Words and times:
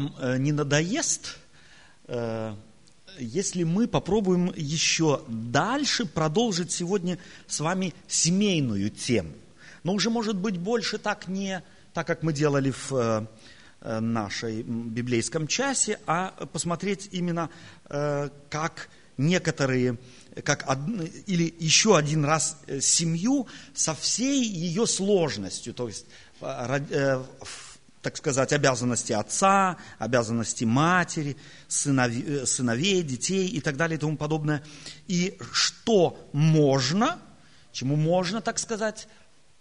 Э, 0.00 0.38
не 0.38 0.52
надоест, 0.52 1.38
э, 2.06 2.54
если 3.18 3.64
мы 3.64 3.88
попробуем 3.88 4.52
еще 4.54 5.22
дальше 5.26 6.06
продолжить 6.06 6.70
сегодня 6.70 7.18
с 7.48 7.58
вами 7.58 7.92
семейную 8.06 8.90
тему. 8.90 9.32
Но 9.82 9.94
уже, 9.94 10.08
может 10.08 10.36
быть, 10.36 10.56
больше 10.56 10.98
так 10.98 11.26
не 11.26 11.64
так, 11.94 12.06
как 12.06 12.22
мы 12.22 12.32
делали 12.32 12.70
в 12.70 12.92
э, 12.92 13.98
нашей 13.98 14.62
библейском 14.62 15.48
часе, 15.48 15.98
а 16.06 16.46
посмотреть 16.52 17.08
именно, 17.10 17.50
как 17.88 18.90
некоторые, 19.16 19.98
как 20.44 20.64
или 21.26 21.52
еще 21.58 21.96
один 21.96 22.24
раз 22.24 22.56
семью 22.80 23.48
со 23.74 23.94
всей 23.94 24.44
ее 24.44 24.86
сложностью, 24.86 25.74
то 25.74 25.88
есть 25.88 26.06
так 28.02 28.16
сказать, 28.16 28.52
обязанности 28.52 29.12
отца, 29.12 29.76
обязанности 29.98 30.64
матери, 30.64 31.36
сыновей, 31.66 32.46
сыновей, 32.46 33.02
детей 33.02 33.48
и 33.48 33.60
так 33.60 33.76
далее 33.76 33.96
и 33.96 34.00
тому 34.00 34.16
подобное. 34.16 34.62
И 35.08 35.36
что 35.52 36.18
можно, 36.32 37.18
чему 37.72 37.96
можно, 37.96 38.40
так 38.40 38.58
сказать, 38.58 39.08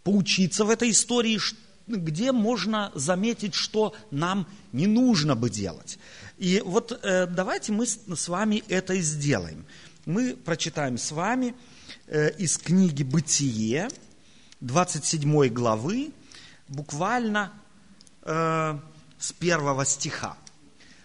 поучиться 0.04 0.66
в 0.66 0.70
этой 0.70 0.91
истории, 0.91 1.40
где 1.88 2.32
можно 2.32 2.91
заметить, 2.94 3.55
что 3.55 3.96
нам 4.12 4.48
не 4.72 4.88
нужно 4.88 5.35
бы 5.35 5.49
делать. 5.49 5.98
И 6.38 6.62
вот 6.63 6.91
э, 7.04 7.26
давайте 7.26 7.72
мы 7.72 7.85
с, 7.85 7.99
с 8.16 8.27
вами 8.27 8.63
это 8.68 8.94
и 8.94 9.02
сделаем. 9.02 9.66
Мы 10.05 10.35
прочитаем 10.35 10.98
с 10.98 11.12
вами 11.12 11.55
э, 12.08 12.32
из 12.38 12.58
книги 12.58 13.04
«Бытие», 13.04 13.90
27 14.62 15.49
главы, 15.49 16.12
буквально 16.68 17.54
э, 18.27 18.80
с 19.17 19.31
первого 19.34 19.86
стиха. 19.86 20.38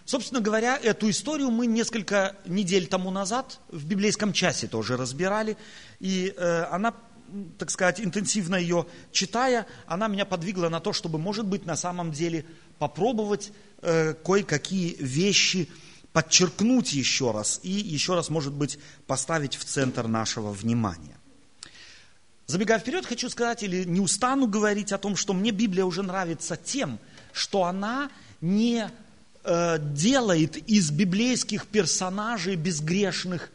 Собственно 0.05 0.41
говоря, 0.41 0.77
эту 0.77 1.09
историю 1.09 1.51
мы 1.51 1.67
несколько 1.67 2.37
недель 2.45 2.87
тому 2.87 3.11
назад 3.11 3.61
в 3.69 3.87
библейском 3.87 4.33
часе 4.33 4.67
тоже 4.67 4.97
разбирали, 4.97 5.57
и 6.01 6.35
э, 6.37 6.65
она, 6.71 6.93
так 7.57 7.71
сказать, 7.71 8.01
интенсивно 8.01 8.57
ее 8.57 8.87
читая, 9.13 9.67
она 9.87 10.09
меня 10.09 10.27
подвигла 10.27 10.69
на 10.69 10.81
то, 10.81 10.93
чтобы, 10.93 11.19
может 11.19 11.47
быть, 11.47 11.65
на 11.65 11.77
самом 11.77 12.11
деле 12.11 12.45
попробовать 12.79 13.53
э, 13.81 14.15
кое-какие 14.15 14.97
вещи 14.99 15.71
подчеркнуть 16.13 16.93
еще 16.93 17.31
раз 17.31 17.61
и 17.63 17.71
еще 17.71 18.15
раз, 18.15 18.29
может 18.29 18.53
быть, 18.53 18.79
поставить 19.07 19.55
в 19.57 19.65
центр 19.65 20.09
нашего 20.09 20.53
внимания. 20.53 21.17
Забегая 22.47 22.79
вперед, 22.79 23.07
хочу 23.07 23.31
сказать, 23.31 23.63
или 23.63 23.85
не 23.85 24.01
устану 24.01 24.47
говорить 24.47 24.93
о 24.93 24.99
том, 24.99 25.17
что 25.17 25.33
мне 25.33 25.53
Библия 25.53 25.85
уже 25.85 26.03
нравится 26.03 26.57
тем, 26.57 26.99
что 27.33 27.65
она 27.65 28.11
не 28.41 28.91
э, 29.45 29.79
делает 29.81 30.57
из 30.69 30.91
библейских 30.91 31.67
персонажей 31.67 32.57
безгрешных 32.57 33.51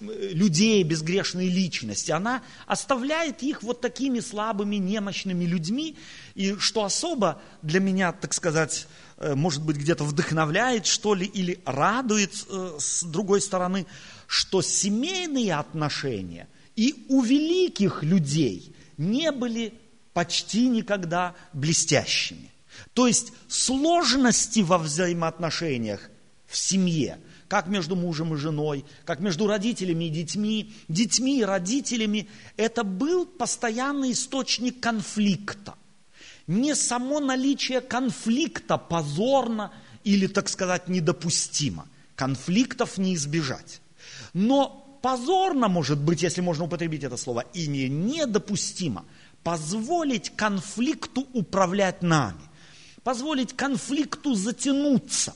э, 0.00 0.30
людей, 0.32 0.82
безгрешной 0.82 1.48
личности. 1.48 2.10
Она 2.10 2.42
оставляет 2.66 3.42
их 3.42 3.62
вот 3.62 3.80
такими 3.80 4.20
слабыми, 4.20 4.76
немощными 4.76 5.44
людьми. 5.44 5.96
И 6.34 6.56
что 6.56 6.84
особо 6.84 7.40
для 7.62 7.80
меня, 7.80 8.12
так 8.12 8.34
сказать, 8.34 8.86
э, 9.18 9.34
может 9.34 9.62
быть, 9.62 9.76
где-то 9.76 10.04
вдохновляет, 10.04 10.86
что 10.86 11.14
ли, 11.14 11.26
или 11.26 11.60
радует 11.64 12.32
э, 12.48 12.76
с 12.78 13.02
другой 13.02 13.40
стороны, 13.40 13.86
что 14.26 14.62
семейные 14.62 15.54
отношения 15.54 16.48
и 16.76 17.04
у 17.08 17.20
великих 17.20 18.02
людей 18.02 18.74
не 18.96 19.32
были 19.32 19.74
почти 20.12 20.68
никогда 20.68 21.34
блестящими. 21.52 22.49
То 22.94 23.06
есть 23.06 23.32
сложности 23.48 24.60
во 24.60 24.78
взаимоотношениях 24.78 26.10
в 26.46 26.56
семье, 26.56 27.18
как 27.48 27.66
между 27.66 27.96
мужем 27.96 28.34
и 28.34 28.36
женой, 28.36 28.84
как 29.04 29.20
между 29.20 29.46
родителями 29.46 30.04
и 30.04 30.10
детьми, 30.10 30.72
детьми 30.88 31.40
и 31.40 31.44
родителями, 31.44 32.28
это 32.56 32.84
был 32.84 33.26
постоянный 33.26 34.12
источник 34.12 34.80
конфликта. 34.80 35.74
Не 36.46 36.74
само 36.74 37.20
наличие 37.20 37.80
конфликта 37.80 38.76
позорно 38.76 39.72
или, 40.02 40.26
так 40.26 40.48
сказать, 40.48 40.88
недопустимо. 40.88 41.86
Конфликтов 42.16 42.98
не 42.98 43.14
избежать. 43.14 43.80
Но 44.32 44.98
позорно 45.02 45.68
может 45.68 46.00
быть, 46.00 46.22
если 46.22 46.40
можно 46.40 46.64
употребить 46.64 47.04
это 47.04 47.16
слово, 47.16 47.44
и 47.54 47.66
не 47.66 47.88
недопустимо 47.88 49.04
позволить 49.44 50.30
конфликту 50.36 51.26
управлять 51.32 52.02
нами 52.02 52.49
позволить 53.04 53.56
конфликту 53.56 54.34
затянуться. 54.34 55.34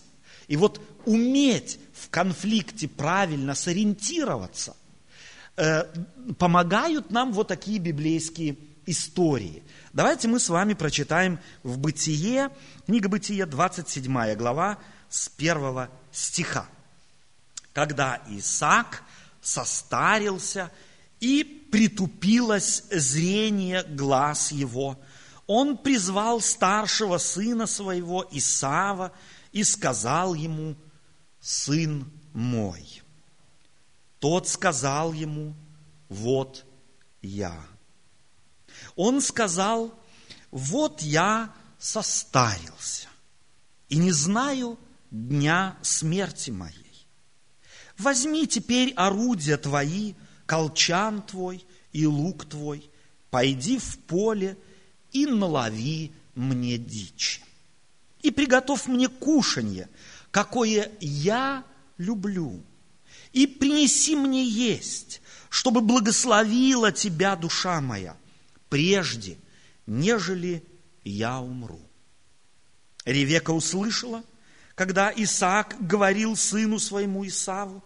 И 0.48 0.56
вот 0.56 0.80
уметь 1.06 1.78
в 1.94 2.10
конфликте 2.10 2.88
правильно 2.88 3.54
сориентироваться, 3.54 4.76
э, 5.56 5.84
помогают 6.38 7.10
нам 7.10 7.32
вот 7.32 7.48
такие 7.48 7.78
библейские 7.78 8.56
истории. 8.86 9.62
Давайте 9.92 10.28
мы 10.28 10.38
с 10.38 10.48
вами 10.48 10.74
прочитаем 10.74 11.38
в 11.62 11.78
Бытие, 11.78 12.50
книга 12.86 13.08
Бытие, 13.08 13.46
27 13.46 14.34
глава, 14.34 14.78
с 15.08 15.28
первого 15.28 15.88
стиха. 16.12 16.66
Когда 17.72 18.20
Исаак 18.28 19.02
состарился 19.40 20.70
и 21.20 21.44
притупилось 21.44 22.84
зрение 22.90 23.82
глаз 23.84 24.52
его– 24.52 24.98
он 25.46 25.76
призвал 25.76 26.40
старшего 26.40 27.18
сына 27.18 27.66
своего 27.66 28.26
Исава 28.30 29.12
и 29.52 29.62
сказал 29.62 30.34
ему, 30.34 30.76
сын 31.40 32.10
мой. 32.32 33.02
Тот 34.18 34.48
сказал 34.48 35.12
ему, 35.12 35.54
вот 36.08 36.64
я. 37.20 37.64
Он 38.96 39.20
сказал, 39.20 39.92
вот 40.50 41.02
я 41.02 41.52
состарился 41.78 43.08
и 43.88 43.96
не 43.96 44.12
знаю 44.12 44.78
дня 45.10 45.76
смерти 45.82 46.50
моей. 46.50 47.06
Возьми 47.98 48.46
теперь 48.46 48.92
орудия 48.94 49.56
твои, 49.56 50.14
колчан 50.46 51.22
твой 51.22 51.64
и 51.92 52.06
лук 52.06 52.46
твой, 52.46 52.90
пойди 53.30 53.78
в 53.78 53.98
поле 54.00 54.56
и 55.14 55.24
налови 55.24 56.12
мне 56.34 56.76
дичи. 56.76 57.40
И 58.20 58.30
приготовь 58.30 58.86
мне 58.86 59.08
кушанье, 59.08 59.88
какое 60.30 60.90
я 61.00 61.64
люблю. 61.96 62.62
И 63.32 63.46
принеси 63.46 64.16
мне 64.16 64.44
есть, 64.44 65.22
чтобы 65.48 65.80
благословила 65.80 66.92
тебя 66.92 67.36
душа 67.36 67.80
моя, 67.80 68.16
прежде, 68.68 69.38
нежели 69.86 70.64
я 71.04 71.40
умру. 71.40 71.80
Ревека 73.04 73.52
услышала, 73.52 74.24
когда 74.74 75.12
Исаак 75.14 75.76
говорил 75.78 76.36
сыну 76.36 76.78
своему 76.78 77.26
Исаву, 77.26 77.84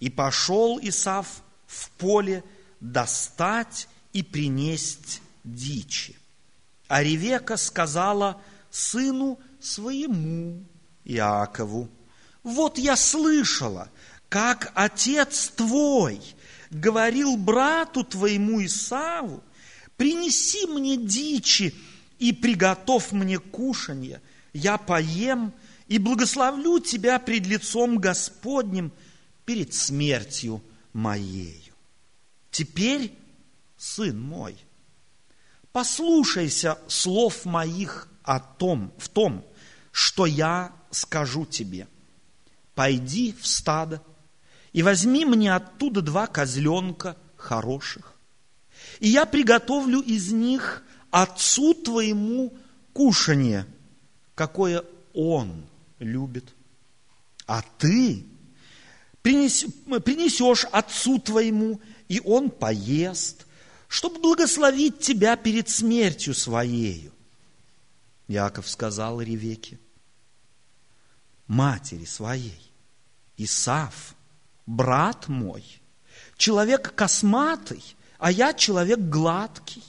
и 0.00 0.10
пошел 0.10 0.78
Исав 0.82 1.42
в 1.66 1.90
поле 1.92 2.44
достать 2.80 3.88
и 4.12 4.22
принесть 4.22 5.22
дичи. 5.44 6.16
А 6.88 7.02
Ревека 7.02 7.56
сказала 7.56 8.40
сыну 8.70 9.38
своему 9.60 10.64
Иакову, 11.04 11.88
вот 12.42 12.78
я 12.78 12.96
слышала, 12.96 13.90
как 14.28 14.72
отец 14.74 15.52
твой 15.54 16.20
говорил 16.70 17.36
брату 17.36 18.04
твоему 18.04 18.64
Исаву, 18.64 19.42
принеси 19.96 20.66
мне 20.66 20.96
дичи 20.96 21.74
и 22.18 22.32
приготовь 22.32 23.12
мне 23.12 23.38
кушанье, 23.38 24.20
я 24.52 24.78
поем 24.78 25.52
и 25.88 25.98
благословлю 25.98 26.78
тебя 26.78 27.18
пред 27.18 27.46
лицом 27.46 27.98
Господним 27.98 28.92
перед 29.44 29.74
смертью 29.74 30.62
моею. 30.92 31.74
Теперь, 32.50 33.12
сын 33.76 34.20
мой, 34.20 34.56
послушайся 35.78 36.76
слов 36.88 37.44
моих 37.44 38.08
о 38.24 38.40
том, 38.40 38.92
в 38.98 39.08
том, 39.08 39.44
что 39.92 40.26
я 40.26 40.72
скажу 40.90 41.46
тебе. 41.46 41.86
Пойди 42.74 43.32
в 43.40 43.46
стадо 43.46 44.02
и 44.72 44.82
возьми 44.82 45.24
мне 45.24 45.54
оттуда 45.54 46.02
два 46.02 46.26
козленка 46.26 47.16
хороших, 47.36 48.14
и 48.98 49.06
я 49.06 49.24
приготовлю 49.24 50.00
из 50.00 50.32
них 50.32 50.82
отцу 51.12 51.74
твоему 51.74 52.58
кушанье, 52.92 53.64
какое 54.34 54.82
он 55.14 55.64
любит. 56.00 56.56
А 57.46 57.62
ты 57.78 58.26
принесешь 59.22 60.66
отцу 60.72 61.20
твоему, 61.20 61.80
и 62.08 62.20
он 62.24 62.50
поест, 62.50 63.46
чтобы 63.88 64.20
благословить 64.20 65.00
тебя 65.00 65.36
перед 65.36 65.68
смертью 65.68 66.34
своею. 66.34 67.12
Яков 68.28 68.68
сказал 68.68 69.20
Ревеке, 69.20 69.80
матери 71.46 72.04
своей. 72.04 72.62
Исав, 73.38 74.14
брат 74.66 75.28
мой, 75.28 75.64
человек 76.36 76.94
косматый, 76.94 77.82
а 78.18 78.30
я 78.30 78.52
человек 78.52 78.98
гладкий. 78.98 79.84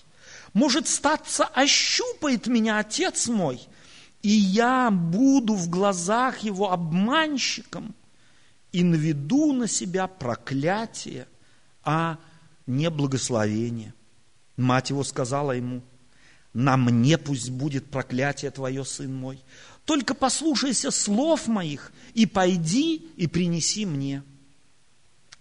Может, 0.53 0.87
статься, 0.87 1.45
ощупает 1.45 2.47
меня 2.47 2.79
отец 2.79 3.27
мой, 3.27 3.59
и 4.21 4.29
я 4.29 4.89
буду 4.91 5.55
в 5.55 5.69
глазах 5.69 6.39
его 6.39 6.71
обманщиком 6.71 7.95
и 8.71 8.83
наведу 8.83 9.51
на 9.53 9.67
себя 9.67 10.07
проклятие, 10.07 11.27
а 11.83 12.19
не 12.69 12.89
благословение. 12.89 13.93
Мать 14.55 14.91
его 14.91 15.03
сказала 15.03 15.53
ему, 15.53 15.81
на 16.53 16.77
мне 16.77 17.17
пусть 17.17 17.49
будет 17.49 17.87
проклятие 17.87 18.51
твое, 18.51 18.85
сын 18.85 19.13
мой. 19.13 19.43
Только 19.85 20.13
послушайся 20.13 20.91
слов 20.91 21.47
моих 21.47 21.91
и 22.13 22.25
пойди 22.25 22.97
и 23.17 23.27
принеси 23.27 23.85
мне. 23.85 24.23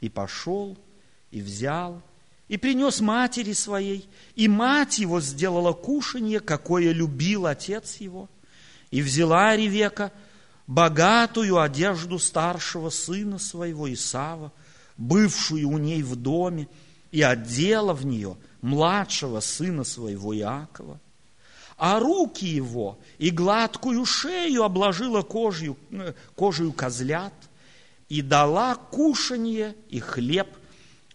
И 0.00 0.08
пошел, 0.08 0.76
и 1.30 1.40
взял, 1.40 2.02
и 2.46 2.56
принес 2.56 3.00
матери 3.00 3.52
своей, 3.52 4.08
и 4.34 4.48
мать 4.48 4.98
его 4.98 5.20
сделала 5.20 5.72
кушанье, 5.72 6.40
какое 6.40 6.92
любил 6.92 7.46
отец 7.46 7.96
его. 7.96 8.28
И 8.90 9.02
взяла 9.02 9.54
Ревека 9.54 10.12
богатую 10.66 11.60
одежду 11.60 12.18
старшего 12.18 12.88
сына 12.88 13.38
своего 13.38 13.92
Исава, 13.92 14.52
бывшую 14.96 15.68
у 15.68 15.78
ней 15.78 16.02
в 16.02 16.16
доме, 16.16 16.68
и 17.10 17.22
одела 17.22 17.94
в 17.94 18.04
нее 18.06 18.36
младшего 18.60 19.40
сына 19.40 19.84
своего 19.84 20.36
Иакова. 20.36 21.00
А 21.76 22.00
руки 22.00 22.44
его 22.44 22.98
и 23.18 23.30
гладкую 23.30 24.04
шею 24.04 24.64
обложила 24.64 25.22
кожью, 25.22 25.76
э, 25.90 26.12
кожей 26.34 26.72
козлят, 26.72 27.32
и 28.08 28.22
дала 28.22 28.74
кушанье 28.74 29.76
и 29.88 30.00
хлеб 30.00 30.48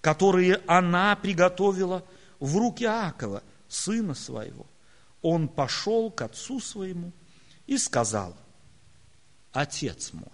которые 0.03 0.61
она 0.67 1.15
приготовила 1.15 2.03
в 2.37 2.57
руки 2.57 2.83
Акова, 2.83 3.41
сына 3.69 4.13
своего. 4.13 4.65
Он 5.21 5.47
пошел 5.47 6.11
к 6.11 6.23
отцу 6.23 6.59
своему 6.59 7.13
и 7.67 7.77
сказал, 7.77 8.35
«Отец 9.53 10.11
мой». 10.11 10.27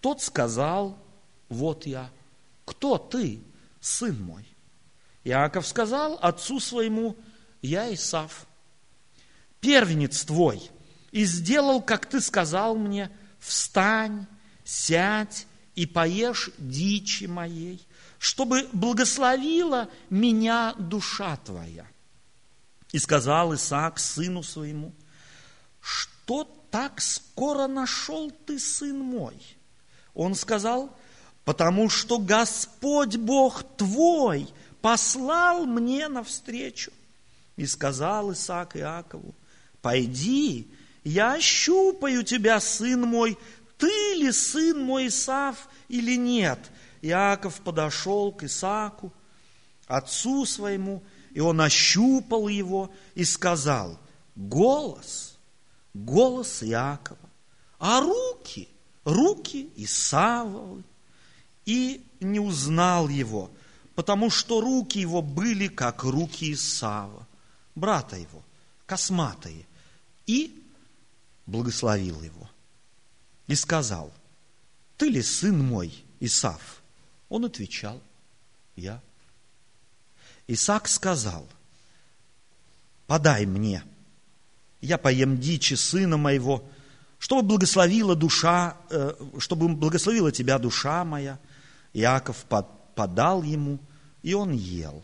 Тот 0.00 0.22
сказал, 0.22 0.96
«Вот 1.48 1.86
я». 1.86 2.08
«Кто 2.64 2.96
ты, 2.96 3.42
сын 3.80 4.22
мой?» 4.22 4.46
Иаков 5.24 5.66
сказал 5.66 6.18
отцу 6.20 6.60
своему, 6.60 7.16
«Я 7.62 7.92
Исав, 7.92 8.46
первенец 9.60 10.24
твой, 10.24 10.70
и 11.10 11.24
сделал, 11.24 11.80
как 11.80 12.06
ты 12.06 12.20
сказал 12.20 12.76
мне, 12.76 13.10
встань, 13.38 14.26
сядь 14.64 15.46
и 15.74 15.86
поешь 15.86 16.50
дичи 16.58 17.24
моей, 17.24 17.86
чтобы 18.18 18.68
благословила 18.72 19.88
меня 20.10 20.74
душа 20.78 21.36
твоя. 21.38 21.86
И 22.92 22.98
сказал 22.98 23.54
Исаак 23.54 23.98
сыну 23.98 24.42
своему, 24.42 24.92
что 25.80 26.44
так 26.70 27.00
скоро 27.00 27.66
нашел 27.66 28.30
ты, 28.30 28.58
сын 28.58 28.98
мой? 28.98 29.36
Он 30.14 30.34
сказал, 30.34 30.96
потому 31.44 31.88
что 31.88 32.18
Господь 32.18 33.16
Бог 33.16 33.62
твой 33.76 34.48
послал 34.84 35.64
мне 35.64 36.08
навстречу. 36.08 36.92
И 37.56 37.64
сказал 37.64 38.34
Исаак 38.34 38.76
Иакову, 38.76 39.34
пойди, 39.80 40.68
я 41.04 41.40
щупаю 41.40 42.22
тебя, 42.22 42.60
сын 42.60 43.00
мой, 43.00 43.38
ты 43.78 44.14
ли 44.16 44.30
сын 44.30 44.78
мой 44.78 45.06
Исав 45.06 45.70
или 45.88 46.18
нет? 46.18 46.58
Иаков 47.00 47.62
подошел 47.62 48.30
к 48.30 48.42
Исааку, 48.42 49.10
отцу 49.86 50.44
своему, 50.44 51.02
и 51.30 51.40
он 51.40 51.62
ощупал 51.62 52.48
его 52.48 52.92
и 53.14 53.24
сказал, 53.24 53.98
голос, 54.36 55.38
голос 55.94 56.62
Иакова, 56.62 57.30
а 57.78 58.02
руки, 58.02 58.68
руки 59.04 59.70
Исавовы. 59.76 60.82
И 61.64 62.04
не 62.20 62.38
узнал 62.38 63.08
его, 63.08 63.50
потому 63.94 64.30
что 64.30 64.60
руки 64.60 64.98
его 64.98 65.22
были, 65.22 65.68
как 65.68 66.04
руки 66.04 66.52
Исава, 66.52 67.26
брата 67.74 68.16
его, 68.16 68.42
косматые, 68.86 69.66
и 70.26 70.62
благословил 71.46 72.20
его. 72.22 72.50
И 73.46 73.54
сказал, 73.54 74.12
ты 74.96 75.08
ли 75.08 75.22
сын 75.22 75.58
мой, 75.58 76.04
Исав? 76.20 76.82
Он 77.28 77.44
отвечал, 77.44 78.00
я. 78.76 79.00
Исаак 80.46 80.88
сказал, 80.88 81.46
подай 83.06 83.46
мне, 83.46 83.82
я 84.80 84.98
поем 84.98 85.38
дичи 85.38 85.74
сына 85.74 86.16
моего, 86.16 86.64
чтобы 87.18 87.42
благословила 87.42 88.14
душа, 88.14 88.76
э, 88.90 89.14
чтобы 89.38 89.68
благословила 89.68 90.30
тебя 90.30 90.58
душа 90.58 91.04
моя. 91.04 91.38
Иаков 91.94 92.44
подал 92.94 93.42
ему, 93.42 93.78
и 94.22 94.34
он 94.34 94.52
ел. 94.52 95.02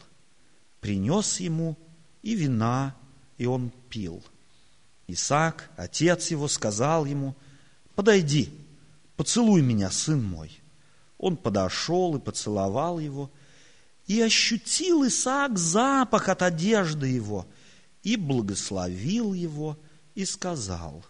Принес 0.81 1.40
ему 1.40 1.76
и 2.22 2.34
вина, 2.34 2.94
и 3.38 3.46
он 3.46 3.70
пил. 3.88 4.22
Исаак, 5.06 5.70
отец 5.76 6.31
его, 6.31 6.48
сказал 6.48 7.04
ему, 7.04 7.34
подойди, 7.94 8.52
поцелуй 9.16 9.62
меня, 9.62 9.90
сын 9.90 10.22
мой. 10.22 10.60
Он 11.19 11.37
подошел 11.37 12.16
и 12.16 12.20
поцеловал 12.20 12.98
его, 12.98 13.31
и 14.06 14.20
ощутил 14.20 15.06
Исаак 15.06 15.58
запах 15.58 16.28
от 16.28 16.42
одежды 16.42 17.08
его, 17.08 17.46
и 18.02 18.16
благословил 18.16 19.34
его, 19.34 19.76
и 20.14 20.25
сказал, 20.25 21.04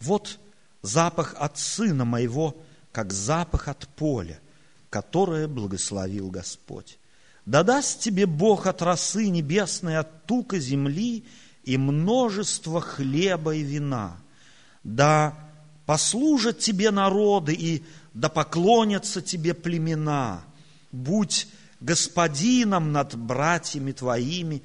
вот 0.00 0.38
запах 0.82 1.34
от 1.38 1.58
сына 1.58 2.04
моего, 2.04 2.56
как 2.90 3.12
запах 3.12 3.68
от 3.68 3.88
поля, 3.88 4.40
которое 4.92 5.48
благословил 5.48 6.28
Господь. 6.28 6.98
Да 7.46 7.62
даст 7.62 8.00
тебе 8.00 8.26
Бог 8.26 8.66
от 8.66 8.82
росы 8.82 9.28
небесной, 9.30 9.96
от 9.96 10.26
тука 10.26 10.58
земли 10.58 11.24
и 11.64 11.78
множество 11.78 12.82
хлеба 12.82 13.54
и 13.54 13.62
вина. 13.62 14.18
Да 14.84 15.34
послужат 15.86 16.58
тебе 16.58 16.90
народы 16.90 17.54
и 17.54 17.82
да 18.12 18.28
поклонятся 18.28 19.22
тебе 19.22 19.54
племена, 19.54 20.44
будь 20.92 21.48
господином 21.80 22.92
над 22.92 23.16
братьями 23.16 23.92
твоими, 23.92 24.62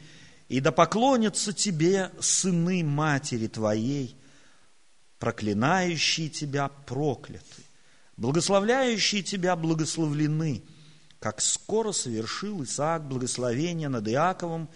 и 0.50 0.60
да 0.60 0.74
поклонятся 0.74 1.53
тебе 1.53 2.12
сыны 2.19 2.84
матери 2.84 3.48
твоей, 3.48 4.17
проклинающие 5.19 6.27
тебя 6.27 6.67
прокляты, 6.67 7.56
благословляющие 8.17 9.21
тебя 9.21 9.55
благословлены, 9.55 10.63
как 11.19 11.39
скоро 11.41 11.91
совершил 11.91 12.63
Исаак 12.63 13.07
благословение 13.07 13.89
над 13.89 14.07
Иаковом, 14.07 14.69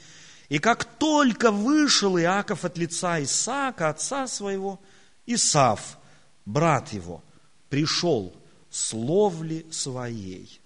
и 0.49 0.59
как 0.59 0.85
только 0.85 1.51
вышел 1.51 2.17
Иаков 2.17 2.65
от 2.65 2.77
лица 2.77 3.21
Исаака, 3.23 3.89
отца 3.89 4.27
своего, 4.27 4.79
Исав, 5.25 5.97
брат 6.45 6.93
его, 6.93 7.23
пришел 7.69 8.35
словли 8.69 9.65
своей. 9.71 10.59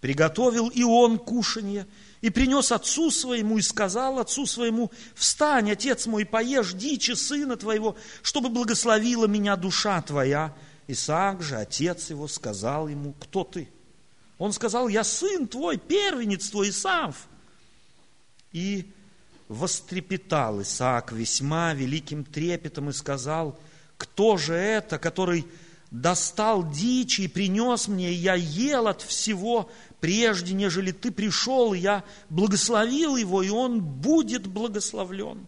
Приготовил 0.00 0.68
и 0.68 0.82
он 0.82 1.18
кушанье, 1.18 1.86
и 2.22 2.30
принес 2.30 2.72
отцу 2.72 3.10
своему, 3.10 3.58
и 3.58 3.62
сказал 3.62 4.18
отцу 4.18 4.46
своему, 4.46 4.90
«Встань, 5.14 5.70
отец 5.70 6.06
мой, 6.06 6.24
поешь 6.24 6.72
дичи 6.72 7.12
сына 7.12 7.56
твоего, 7.56 7.96
чтобы 8.22 8.48
благословила 8.48 9.26
меня 9.26 9.56
душа 9.56 10.00
твоя». 10.02 10.54
Исаак 10.92 11.42
же, 11.42 11.56
отец 11.56 12.10
его, 12.10 12.28
сказал 12.28 12.88
ему, 12.88 13.14
«Кто 13.20 13.44
ты?» 13.44 13.68
Он 14.38 14.52
сказал, 14.52 14.88
«Я 14.88 15.04
сын 15.04 15.46
твой, 15.46 15.78
первенец 15.78 16.50
твой, 16.50 16.70
Исав». 16.70 17.28
И 18.52 18.90
вострепетал 19.48 20.62
Исаак 20.62 21.12
весьма 21.12 21.74
великим 21.74 22.24
трепетом 22.24 22.90
и 22.90 22.92
сказал, 22.92 23.58
«Кто 23.96 24.36
же 24.36 24.54
это, 24.54 24.98
который 24.98 25.46
достал 25.92 26.68
дичь 26.68 27.20
и 27.20 27.28
принес 27.28 27.86
мне, 27.86 28.10
и 28.10 28.16
я 28.16 28.34
ел 28.34 28.88
от 28.88 29.02
всего, 29.02 29.70
прежде, 30.00 30.54
нежели 30.54 30.90
ты 30.90 31.12
пришел, 31.12 31.74
и 31.74 31.78
я 31.78 32.02
благословил 32.30 33.16
его, 33.16 33.42
и 33.42 33.50
он 33.50 33.80
будет 33.80 34.46
благословлен. 34.46 35.46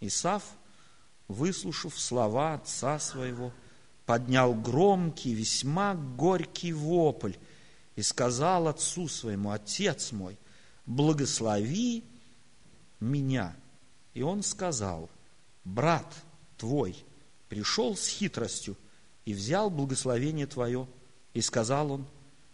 Исав, 0.00 0.42
выслушав 1.28 1.98
слова 1.98 2.54
отца 2.54 2.98
своего, 2.98 3.52
поднял 4.06 4.54
громкий, 4.54 5.34
весьма 5.34 5.94
горький 5.94 6.72
вопль 6.72 7.34
и 7.96 8.02
сказал 8.02 8.68
отцу 8.68 9.08
своему, 9.08 9.50
«Отец 9.50 10.12
мой, 10.12 10.38
благослови 10.86 12.04
меня». 13.00 13.54
И 14.14 14.22
он 14.22 14.42
сказал, 14.42 15.10
«Брат 15.64 16.06
твой 16.56 16.96
пришел 17.48 17.96
с 17.96 18.08
хитростью, 18.08 18.76
и 19.26 19.34
взял 19.34 19.68
благословение 19.70 20.46
твое, 20.46 20.86
и 21.34 21.42
сказал 21.42 21.90
он, 21.90 22.06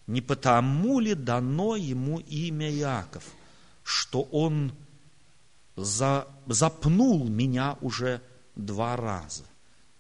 не 0.07 0.21
потому 0.21 0.99
ли 0.99 1.15
дано 1.15 1.77
ему 1.77 2.19
имя 2.19 2.71
Иаков, 2.73 3.25
что 3.85 4.23
он 4.23 4.73
за, 5.77 6.27
запнул 6.47 7.29
меня 7.29 7.77
уже 7.81 8.23
два 8.57 8.97
раза. 8.97 9.45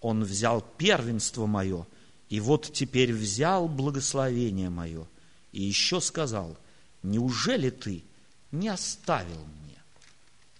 Он 0.03 0.25
взял 0.25 0.61
первенство 0.61 1.47
мое, 1.47 1.87
и 2.29 2.41
вот 2.41 2.73
теперь 2.73 3.13
взял 3.13 3.69
благословение 3.69 4.69
мое, 4.69 5.07
и 5.53 5.63
еще 5.63 6.01
сказал, 6.01 6.59
неужели 7.05 7.71
ты 7.71 8.05
не 8.51 8.69
оставил 8.69 9.47
мне 9.63 9.79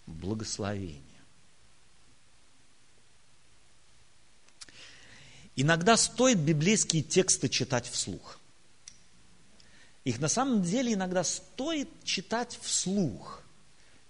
благословение? 0.07 1.03
Иногда 5.57 5.97
стоит 5.97 6.39
библейские 6.39 7.03
тексты 7.03 7.49
читать 7.49 7.87
вслух. 7.89 8.39
Их 10.05 10.21
на 10.21 10.29
самом 10.29 10.63
деле 10.63 10.95
иногда 10.95 11.25
стоит 11.25 11.89
читать 12.05 12.59
вслух. 12.63 13.43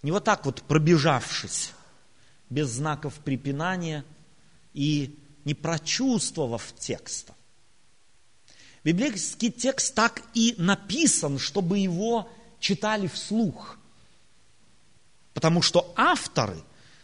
Не 0.02 0.10
вот 0.10 0.24
так 0.24 0.44
вот 0.44 0.62
пробежавшись, 0.62 1.72
без 2.50 2.68
знаков 2.68 3.14
препинания 3.20 4.04
и 4.74 5.18
не 5.44 5.54
прочувствовав 5.54 6.72
текста. 6.78 7.34
Библейский 8.84 9.50
текст 9.50 9.94
так 9.94 10.22
и 10.34 10.54
написан, 10.58 11.38
чтобы 11.38 11.78
его 11.78 12.28
читали 12.58 13.06
вслух. 13.06 13.78
Потому 15.34 15.62
что 15.62 15.92
авторы 15.96 16.56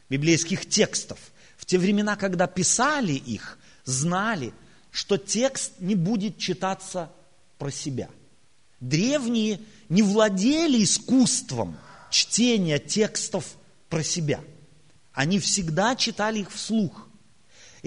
библейских 0.09 0.69
текстов 0.69 1.19
в 1.57 1.65
те 1.67 1.79
времена, 1.79 2.17
когда 2.17 2.47
писали 2.47 3.13
их, 3.13 3.59
знали, 3.85 4.53
что 4.91 5.17
текст 5.17 5.73
не 5.79 5.95
будет 5.95 6.39
читаться 6.39 7.11
про 7.59 7.71
себя. 7.71 8.09
Древние 8.81 9.61
не 9.89 10.03
владели 10.03 10.83
искусством 10.83 11.77
чтения 12.11 12.79
текстов 12.79 13.57
про 13.89 14.03
себя. 14.03 14.41
Они 15.13 15.39
всегда 15.39 15.97
читали 15.97 16.41
их 16.41 16.53
вслух. 16.53 17.08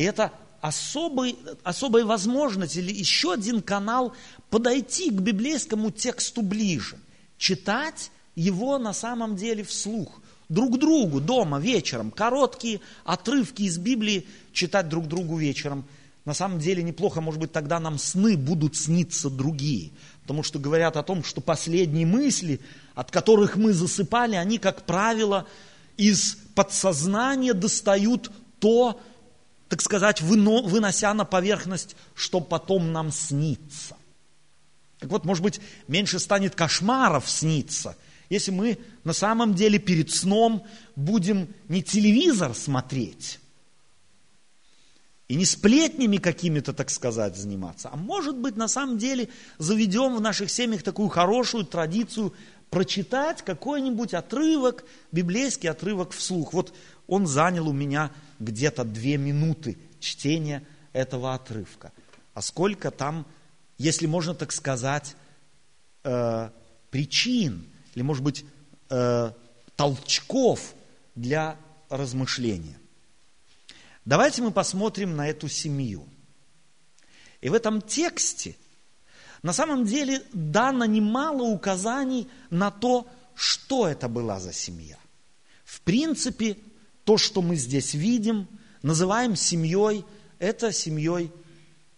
И 0.02 0.04
это 0.04 0.32
особый, 0.62 1.38
особая 1.64 2.06
возможность 2.06 2.76
или 2.76 2.92
еще 2.92 3.34
один 3.34 3.62
канал 3.62 4.16
подойти 4.50 5.12
к 5.12 5.22
библейскому 5.22 5.92
тексту 5.92 6.42
ближе. 6.42 6.98
Читать 7.38 8.10
его 8.34 8.80
на 8.80 8.94
самом 8.94 9.36
деле 9.36 9.64
вслух. 9.64 10.20
Друг 10.50 10.80
другу 10.80 11.22
дома 11.22 11.60
вечером. 11.60 12.10
Короткие 12.10 12.80
отрывки 13.04 13.62
из 13.62 13.78
Библии 13.78 14.26
читать 14.54 14.90
друг 14.90 15.08
другу 15.08 15.38
вечером. 15.38 15.86
На 16.26 16.34
самом 16.34 16.58
деле 16.58 16.82
неплохо, 16.82 17.22
может 17.22 17.40
быть, 17.40 17.52
тогда 17.52 17.80
нам 17.80 18.00
сны 18.00 18.36
будут 18.36 18.76
сниться 18.76 19.30
другие. 19.30 19.92
Потому 20.24 20.42
что 20.42 20.58
говорят 20.58 20.98
о 20.98 21.04
том, 21.04 21.24
что 21.24 21.42
последние 21.42 22.08
мысли, 22.08 22.60
от 22.96 23.12
которых 23.12 23.56
мы 23.56 23.72
засыпали, 23.72 24.34
они, 24.34 24.58
как 24.58 24.88
правило, 24.88 25.46
из 25.96 26.40
подсознания 26.56 27.54
достают 27.54 28.32
то, 28.58 29.00
так 29.72 29.82
сказать, 29.82 30.20
вынося 30.20 31.14
на 31.14 31.24
поверхность, 31.24 31.96
что 32.14 32.42
потом 32.42 32.92
нам 32.92 33.10
снится. 33.10 33.96
Так 35.00 35.10
вот, 35.10 35.24
может 35.24 35.42
быть, 35.42 35.62
меньше 35.88 36.20
станет 36.20 36.56
кошмаров 36.56 37.30
сниться, 37.30 37.96
если 38.30 38.52
мы 38.52 38.80
на 39.06 39.14
самом 39.14 39.54
деле 39.54 39.80
перед 39.80 40.12
сном 40.12 40.68
будем 40.98 41.48
не 41.70 41.82
телевизор 41.82 42.54
смотреть, 42.54 43.40
и 45.30 45.36
не 45.36 45.46
сплетнями 45.46 46.18
какими-то, 46.18 46.74
так 46.74 46.90
сказать, 46.90 47.38
заниматься, 47.38 47.90
а 47.94 47.96
может 47.96 48.36
быть, 48.36 48.58
на 48.58 48.68
самом 48.68 48.98
деле 48.98 49.30
заведем 49.58 50.18
в 50.18 50.22
наших 50.22 50.52
семьях 50.52 50.84
такую 50.84 51.08
хорошую 51.08 51.64
традицию 51.64 52.34
прочитать 52.72 53.44
какой-нибудь 53.44 54.16
отрывок, 54.16 54.86
библейский 55.12 55.70
отрывок 55.70 56.12
вслух. 56.12 56.54
Вот 56.54 56.74
он 57.06 57.28
занял 57.28 57.68
у 57.68 57.74
меня 57.74 58.12
где-то 58.40 58.86
две 58.86 59.18
минуты 59.18 59.78
чтения 60.00 60.66
этого 60.94 61.36
отрывка. 61.36 61.92
А 62.34 62.42
сколько 62.42 62.90
там, 62.90 63.28
если 63.78 64.08
можно 64.08 64.34
так 64.34 64.54
сказать, 64.54 65.16
э, 66.04 66.50
причин, 66.90 67.68
или, 67.94 68.04
может 68.04 68.24
быть, 68.24 68.46
э, 68.90 69.32
толчков 69.76 70.74
для 71.14 71.58
размышления. 71.90 72.80
Давайте 74.06 74.42
мы 74.42 74.52
посмотрим 74.52 75.18
на 75.18 75.28
эту 75.28 75.50
семью. 75.50 76.08
И 77.42 77.50
в 77.50 77.54
этом 77.54 77.82
тексте 77.82 78.56
на 79.44 79.54
самом 79.54 79.86
деле 79.86 80.24
дано 80.34 80.86
немало 80.86 81.44
указаний 81.44 82.28
на 82.50 82.70
то, 82.70 83.08
что 83.34 83.88
это 83.88 84.08
была 84.08 84.40
за 84.40 84.54
семья. 84.54 84.98
В 85.64 85.82
принципе, 85.82 86.58
то, 87.06 87.18
что 87.18 87.42
мы 87.42 87.56
здесь 87.56 87.94
видим, 87.94 88.48
называем 88.84 89.36
семьей, 89.36 90.06
это 90.38 90.72
семьей 90.72 91.32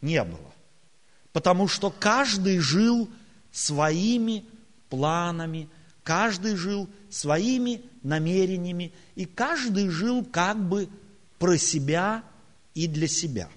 не 0.01 0.23
было. 0.23 0.53
Потому 1.33 1.67
что 1.67 1.89
каждый 1.89 2.59
жил 2.59 3.09
своими 3.51 4.45
планами, 4.89 5.69
каждый 6.03 6.55
жил 6.55 6.87
своими 7.09 7.81
намерениями, 8.03 8.93
и 9.15 9.25
каждый 9.25 9.89
жил 9.89 10.23
как 10.23 10.57
бы 10.57 10.87
про 11.39 11.57
себя 11.57 12.23
и 12.73 12.87
для 12.87 13.07
себя. 13.07 13.49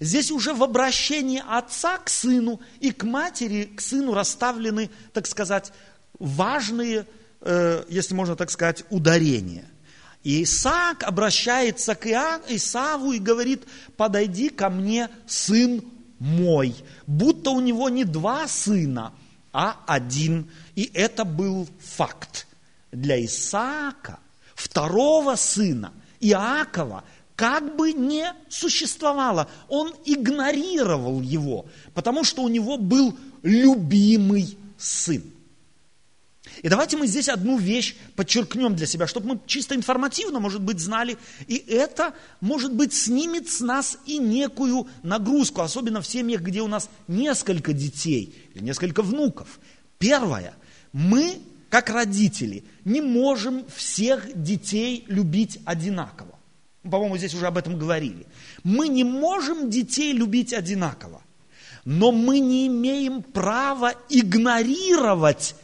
Здесь 0.00 0.30
уже 0.30 0.54
в 0.54 0.62
обращении 0.62 1.42
отца 1.46 1.98
к 1.98 2.08
сыну 2.08 2.60
и 2.80 2.92
к 2.92 3.04
матери, 3.04 3.64
к 3.64 3.80
сыну 3.80 4.14
расставлены, 4.14 4.90
так 5.12 5.26
сказать, 5.26 5.72
важные, 6.18 7.06
э, 7.40 7.84
если 7.88 8.14
можно 8.14 8.36
так 8.36 8.50
сказать, 8.50 8.84
ударения. 8.90 9.64
И 10.22 10.44
Исаак 10.44 11.02
обращается 11.02 11.94
к 11.94 12.06
Исаву 12.48 13.12
и 13.12 13.18
говорит, 13.18 13.64
подойди 13.96 14.48
ко 14.48 14.70
мне, 14.70 15.08
сын 15.26 15.82
мой. 16.18 16.76
Будто 17.06 17.50
у 17.50 17.60
него 17.60 17.88
не 17.88 18.04
два 18.04 18.46
сына, 18.46 19.12
а 19.52 19.80
один. 19.86 20.48
И 20.76 20.90
это 20.94 21.24
был 21.24 21.68
факт. 21.80 22.46
Для 22.92 23.22
Исаака, 23.24 24.20
второго 24.54 25.34
сына, 25.34 25.92
Иакова 26.20 27.02
как 27.42 27.74
бы 27.74 27.92
не 27.92 28.32
существовало. 28.48 29.48
Он 29.68 29.92
игнорировал 30.04 31.20
его, 31.20 31.66
потому 31.92 32.22
что 32.22 32.44
у 32.44 32.48
него 32.48 32.78
был 32.78 33.18
любимый 33.42 34.56
сын. 34.78 35.24
И 36.62 36.68
давайте 36.68 36.96
мы 36.96 37.08
здесь 37.08 37.28
одну 37.28 37.58
вещь 37.58 37.96
подчеркнем 38.14 38.76
для 38.76 38.86
себя, 38.86 39.08
чтобы 39.08 39.26
мы 39.26 39.40
чисто 39.44 39.74
информативно, 39.74 40.38
может 40.38 40.60
быть, 40.60 40.78
знали. 40.78 41.18
И 41.48 41.56
это, 41.56 42.14
может 42.40 42.72
быть, 42.72 42.94
снимет 42.94 43.48
с 43.48 43.58
нас 43.58 43.98
и 44.06 44.18
некую 44.18 44.86
нагрузку, 45.02 45.62
особенно 45.62 46.00
в 46.00 46.06
семьях, 46.06 46.42
где 46.42 46.60
у 46.62 46.68
нас 46.68 46.88
несколько 47.08 47.72
детей 47.72 48.36
или 48.54 48.62
несколько 48.62 49.02
внуков. 49.02 49.58
Первое. 49.98 50.54
Мы 50.92 51.40
как 51.70 51.90
родители, 51.90 52.62
не 52.84 53.00
можем 53.00 53.64
всех 53.74 54.28
детей 54.40 55.04
любить 55.08 55.58
одинаково. 55.64 56.31
По-моему, 56.82 57.16
здесь 57.16 57.34
уже 57.34 57.46
об 57.46 57.58
этом 57.58 57.78
говорили. 57.78 58.26
Мы 58.64 58.88
не 58.88 59.04
можем 59.04 59.70
детей 59.70 60.12
любить 60.12 60.52
одинаково, 60.52 61.22
но 61.84 62.10
мы 62.10 62.40
не 62.40 62.66
имеем 62.66 63.22
права 63.22 63.94
игнорировать 64.08 65.54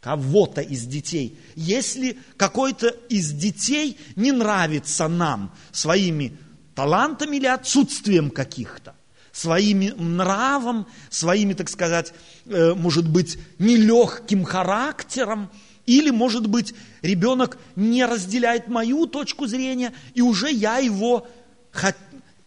кого-то 0.00 0.60
из 0.60 0.84
детей, 0.84 1.38
если 1.54 2.18
какой-то 2.36 2.88
из 3.08 3.30
детей 3.32 3.98
не 4.16 4.32
нравится 4.32 5.08
нам 5.08 5.54
своими 5.72 6.36
талантами 6.74 7.36
или 7.36 7.46
отсутствием 7.46 8.30
каких-то 8.30 8.94
своим 9.34 10.16
нравом, 10.16 10.86
своими, 11.10 11.54
так 11.54 11.68
сказать, 11.68 12.14
э, 12.46 12.72
может 12.74 13.08
быть, 13.08 13.36
нелегким 13.58 14.44
характером, 14.44 15.50
или, 15.86 16.10
может 16.10 16.46
быть, 16.46 16.74
ребенок 17.02 17.58
не 17.76 18.04
разделяет 18.04 18.68
мою 18.68 19.06
точку 19.06 19.46
зрения, 19.46 19.92
и 20.14 20.22
уже 20.22 20.50
я 20.50 20.78
его 20.78 21.26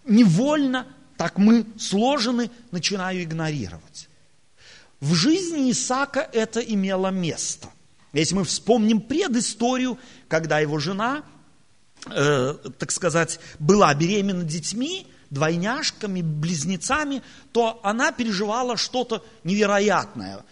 невольно, 0.05 0.87
так 1.17 1.37
мы 1.37 1.65
сложены, 1.77 2.49
начинаю 2.71 3.23
игнорировать. 3.23 4.09
В 4.99 5.13
жизни 5.13 5.71
Исаака 5.71 6.27
это 6.31 6.59
имело 6.59 7.09
место. 7.09 7.69
Если 8.13 8.35
мы 8.35 8.43
вспомним 8.45 9.01
предысторию, 9.01 9.99
когда 10.27 10.59
его 10.59 10.79
жена, 10.79 11.23
э, 12.09 12.55
так 12.79 12.91
сказать, 12.91 13.39
была 13.59 13.93
беременна 13.93 14.43
детьми, 14.43 15.05
двойняшками, 15.29 16.21
близнецами, 16.21 17.21
то 17.51 17.79
она 17.83 18.11
переживала 18.11 18.77
что-то 18.77 19.23
невероятное. 19.43 20.43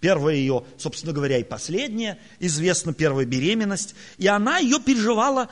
Первая 0.00 0.36
ее, 0.36 0.64
собственно 0.78 1.12
говоря, 1.12 1.38
и 1.38 1.44
последняя, 1.44 2.18
известна 2.40 2.92
первая 2.92 3.26
беременность. 3.26 3.94
И 4.18 4.26
она 4.26 4.58
ее 4.58 4.80
переживала 4.80 5.48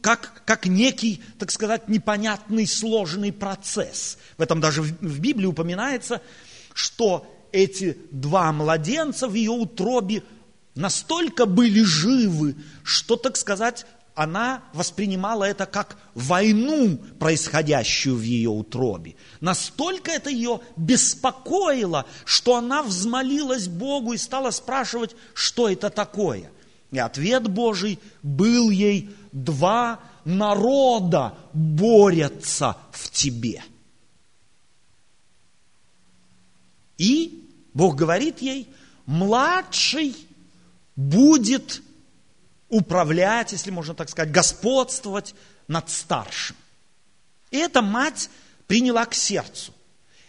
как, 0.00 0.42
как 0.44 0.66
некий, 0.66 1.22
так 1.38 1.50
сказать, 1.50 1.88
непонятный, 1.88 2.66
сложный 2.66 3.32
процесс. 3.32 4.18
В 4.38 4.42
этом 4.42 4.60
даже 4.60 4.82
в, 4.82 4.86
в 5.00 5.20
Библии 5.20 5.46
упоминается, 5.46 6.22
что 6.74 7.26
эти 7.52 7.96
два 8.10 8.52
младенца 8.52 9.28
в 9.28 9.34
ее 9.34 9.50
утробе 9.50 10.22
настолько 10.74 11.46
были 11.46 11.82
живы, 11.82 12.56
что, 12.84 13.16
так 13.16 13.36
сказать, 13.36 13.86
она 14.16 14.62
воспринимала 14.72 15.44
это 15.44 15.66
как 15.66 15.98
войну, 16.14 16.96
происходящую 17.20 18.16
в 18.16 18.22
ее 18.22 18.48
утробе. 18.48 19.14
Настолько 19.40 20.10
это 20.10 20.30
ее 20.30 20.60
беспокоило, 20.76 22.06
что 22.24 22.56
она 22.56 22.82
взмолилась 22.82 23.68
Богу 23.68 24.14
и 24.14 24.18
стала 24.18 24.50
спрашивать, 24.50 25.14
что 25.34 25.68
это 25.68 25.90
такое. 25.90 26.50
И 26.90 26.98
ответ 26.98 27.46
Божий 27.48 27.98
был 28.22 28.70
ей, 28.70 29.10
два 29.32 30.00
народа 30.24 31.36
борются 31.52 32.78
в 32.92 33.10
тебе. 33.10 33.62
И 36.96 37.46
Бог 37.74 37.96
говорит 37.96 38.40
ей, 38.40 38.66
младший 39.04 40.16
будет 40.96 41.82
управлять, 42.76 43.52
если 43.52 43.70
можно 43.70 43.94
так 43.94 44.08
сказать, 44.08 44.32
господствовать 44.32 45.34
над 45.68 45.88
старшим. 45.90 46.56
И 47.50 47.58
эта 47.58 47.82
мать 47.82 48.30
приняла 48.66 49.06
к 49.06 49.14
сердцу. 49.14 49.72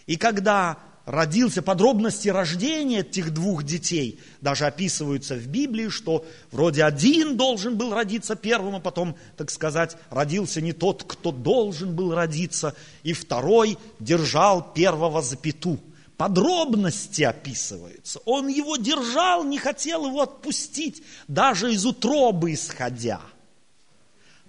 И 0.06 0.16
когда 0.16 0.78
родился, 1.06 1.62
подробности 1.62 2.28
рождения 2.30 3.00
этих 3.00 3.32
двух 3.34 3.64
детей 3.64 4.20
даже 4.42 4.66
описываются 4.66 5.36
в 5.36 5.48
Библии, 5.48 5.90
что 5.90 6.26
вроде 6.52 6.84
один 6.84 7.38
должен 7.38 7.78
был 7.78 7.94
родиться 7.94 8.36
первым, 8.36 8.76
а 8.76 8.80
потом, 8.80 9.16
так 9.38 9.50
сказать, 9.50 9.98
родился 10.10 10.62
не 10.62 10.74
тот, 10.74 11.04
кто 11.04 11.32
должен 11.32 11.96
был 11.96 12.14
родиться, 12.14 12.76
и 13.04 13.14
второй 13.14 13.78
держал 14.00 14.74
первого 14.74 15.22
за 15.22 15.38
пету 15.38 15.80
подробности 16.18 17.22
описываются. 17.22 18.20
Он 18.26 18.48
его 18.48 18.76
держал, 18.76 19.44
не 19.44 19.60
хотел 19.60 20.08
его 20.08 20.24
отпустить, 20.24 21.04
даже 21.28 21.72
из 21.72 21.86
утробы 21.86 22.54
исходя. 22.54 23.22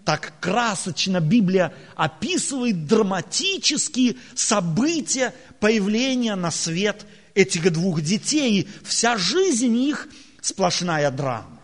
Так 0.05 0.33
красочно 0.41 1.21
Библия 1.21 1.75
описывает 1.95 2.87
драматические 2.87 4.17
события 4.35 5.35
появления 5.61 6.35
на 6.35 6.51
свет 6.51 7.05
этих 7.35 7.71
двух 7.71 8.01
детей. 8.01 8.61
И 8.61 8.69
вся 8.85 9.19
жизнь 9.19 9.77
их 9.77 10.09
сплошная 10.41 11.11
драма. 11.11 11.61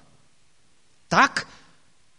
Так 1.09 1.47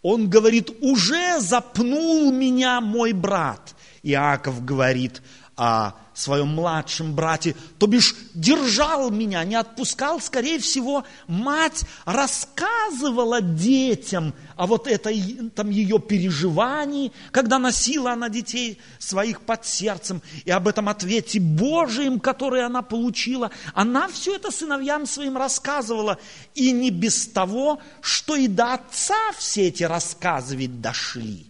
он 0.02 0.30
говорит, 0.30 0.72
уже 0.82 1.40
запнул 1.40 2.32
меня 2.32 2.82
мой 2.82 3.14
брат. 3.14 3.76
Иаков 4.02 4.66
говорит 4.66 5.22
о 5.58 5.94
своем 6.14 6.50
младшем 6.50 7.14
брате, 7.14 7.56
то 7.78 7.88
бишь 7.88 8.16
держал 8.34 9.10
меня, 9.10 9.44
не 9.44 9.56
отпускал, 9.56 10.20
скорее 10.22 10.60
всего, 10.60 11.04
мать 11.28 11.84
рассказывала 12.06 13.42
детям 13.42 14.34
о 14.56 14.68
вот 14.68 14.88
этой, 14.88 15.52
там, 15.56 15.70
ее 15.70 16.00
переживании, 16.00 17.12
когда 17.32 17.60
носила 17.60 18.14
она 18.14 18.30
детей 18.30 18.80
своих 18.98 19.42
под 19.42 19.66
сердцем, 19.66 20.22
и 20.46 20.52
об 20.52 20.68
этом 20.68 20.90
ответе 20.90 21.40
Божием, 21.40 22.20
который 22.20 22.66
она 22.66 22.82
получила. 22.82 23.52
Она 23.74 24.08
все 24.08 24.36
это 24.36 24.52
сыновьям 24.52 25.06
своим 25.06 25.38
рассказывала, 25.38 26.18
и 26.54 26.72
не 26.72 26.92
без 26.92 27.28
того, 27.28 27.80
что 28.02 28.36
и 28.36 28.48
до 28.48 28.74
отца 28.74 29.32
все 29.38 29.68
эти 29.68 29.84
рассказы 29.84 30.56
ведь 30.56 30.80
дошли. 30.82 31.48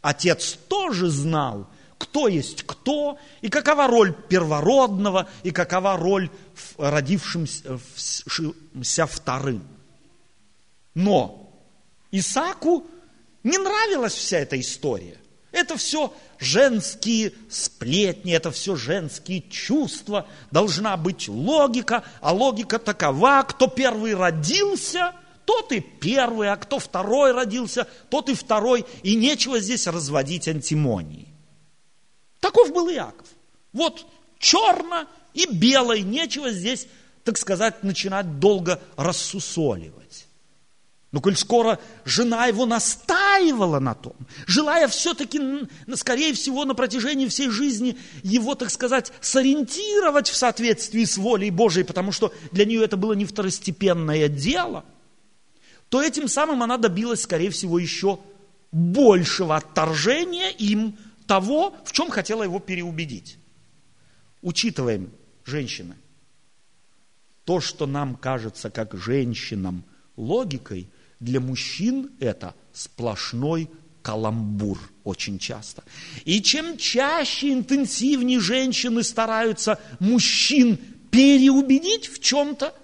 Отец 0.00 0.58
тоже 0.68 1.08
знал– 1.08 1.68
кто 1.98 2.28
есть 2.28 2.62
кто, 2.62 3.18
и 3.42 3.48
какова 3.48 3.86
роль 3.88 4.14
первородного, 4.14 5.28
и 5.42 5.50
какова 5.50 5.96
роль 5.96 6.30
родившимся 6.78 7.78
вторым. 9.06 9.62
Но 10.94 11.52
Исаку 12.10 12.86
не 13.44 13.58
нравилась 13.58 14.14
вся 14.14 14.38
эта 14.38 14.58
история. 14.58 15.18
Это 15.50 15.76
все 15.76 16.12
женские 16.38 17.32
сплетни, 17.50 18.32
это 18.32 18.50
все 18.50 18.76
женские 18.76 19.42
чувства. 19.48 20.26
Должна 20.50 20.96
быть 20.96 21.28
логика, 21.28 22.04
а 22.20 22.32
логика 22.32 22.78
такова, 22.78 23.42
кто 23.42 23.66
первый 23.66 24.14
родился, 24.14 25.14
тот 25.46 25.72
и 25.72 25.80
первый, 25.80 26.50
а 26.50 26.56
кто 26.56 26.78
второй 26.78 27.32
родился, 27.32 27.88
тот 28.10 28.28
и 28.28 28.34
второй. 28.34 28.84
И 29.02 29.16
нечего 29.16 29.58
здесь 29.58 29.86
разводить 29.86 30.48
антимонии. 30.48 31.27
Таков 32.40 32.72
был 32.72 32.90
Иаков. 32.90 33.26
Вот 33.72 34.06
черно 34.38 35.06
и 35.34 35.46
белое, 35.46 36.00
нечего 36.00 36.50
здесь, 36.50 36.86
так 37.24 37.38
сказать, 37.38 37.82
начинать 37.82 38.38
долго 38.38 38.80
рассусоливать. 38.96 40.26
Но 41.10 41.22
коль 41.22 41.36
скоро 41.36 41.78
жена 42.04 42.46
его 42.46 42.66
настаивала 42.66 43.78
на 43.78 43.94
том, 43.94 44.14
желая 44.46 44.88
все-таки, 44.88 45.40
скорее 45.94 46.34
всего, 46.34 46.66
на 46.66 46.74
протяжении 46.74 47.26
всей 47.28 47.48
жизни 47.48 47.96
его, 48.22 48.54
так 48.54 48.70
сказать, 48.70 49.10
сориентировать 49.22 50.28
в 50.28 50.36
соответствии 50.36 51.04
с 51.04 51.16
волей 51.16 51.50
Божией, 51.50 51.84
потому 51.84 52.12
что 52.12 52.32
для 52.52 52.66
нее 52.66 52.84
это 52.84 52.98
было 52.98 53.14
не 53.14 53.24
второстепенное 53.24 54.28
дело, 54.28 54.84
то 55.88 56.02
этим 56.02 56.28
самым 56.28 56.62
она 56.62 56.76
добилась, 56.76 57.22
скорее 57.22 57.48
всего, 57.48 57.78
еще 57.78 58.18
большего 58.70 59.56
отторжения 59.56 60.50
им 60.50 60.98
того, 61.28 61.76
в 61.84 61.92
чем 61.92 62.10
хотела 62.10 62.42
его 62.42 62.58
переубедить. 62.58 63.38
Учитываем, 64.42 65.12
женщины, 65.44 65.94
то, 67.44 67.60
что 67.60 67.86
нам 67.86 68.16
кажется 68.16 68.70
как 68.70 68.94
женщинам 68.94 69.84
логикой, 70.16 70.88
для 71.20 71.40
мужчин 71.40 72.10
это 72.18 72.54
сплошной 72.72 73.70
каламбур 74.02 74.78
очень 75.04 75.38
часто. 75.38 75.84
И 76.24 76.40
чем 76.40 76.78
чаще, 76.78 77.52
интенсивнее 77.52 78.40
женщины 78.40 79.02
стараются 79.02 79.78
мужчин 79.98 80.78
переубедить 81.10 82.08
в 82.08 82.20
чем-то, 82.20 82.74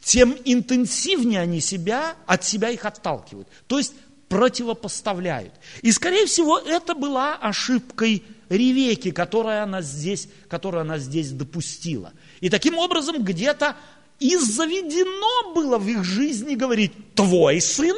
тем 0.00 0.36
интенсивнее 0.44 1.40
они 1.40 1.60
себя, 1.60 2.16
от 2.26 2.44
себя 2.44 2.70
их 2.70 2.84
отталкивают. 2.84 3.48
То 3.66 3.78
есть 3.78 3.94
противопоставляют. 4.34 5.52
И, 5.82 5.92
скорее 5.92 6.26
всего, 6.26 6.58
это 6.58 6.96
была 6.96 7.36
ошибкой 7.36 8.24
Ревеки, 8.48 9.12
которую 9.12 9.62
она 9.62 9.80
здесь, 9.80 10.28
которую 10.48 10.80
она 10.80 10.98
здесь 10.98 11.30
допустила. 11.30 12.12
И 12.40 12.50
таким 12.50 12.76
образом 12.76 13.22
где-то 13.22 13.76
и 14.18 14.36
заведено 14.36 15.54
было 15.54 15.78
в 15.78 15.86
их 15.86 16.02
жизни 16.02 16.56
говорить 16.56 17.14
«твой 17.14 17.60
сын 17.60 17.96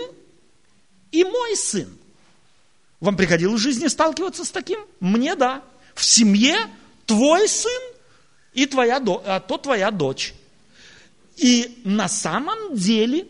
и 1.11 1.25
мой 1.25 1.57
сын». 1.57 1.89
Вам 3.01 3.17
приходилось 3.17 3.59
в 3.59 3.65
жизни 3.65 3.87
сталкиваться 3.87 4.45
с 4.45 4.51
таким? 4.51 4.81
Мне 5.01 5.37
да. 5.37 5.63
В 5.95 6.05
семье 6.05 6.59
твой 7.07 7.49
сын 7.49 7.83
и 8.53 8.67
твоя, 8.67 9.03
а 9.25 9.41
то 9.41 9.57
твоя 9.57 9.91
дочь. 9.91 10.35
И 11.39 11.81
на 11.85 12.09
самом 12.09 12.77
деле 12.77 13.27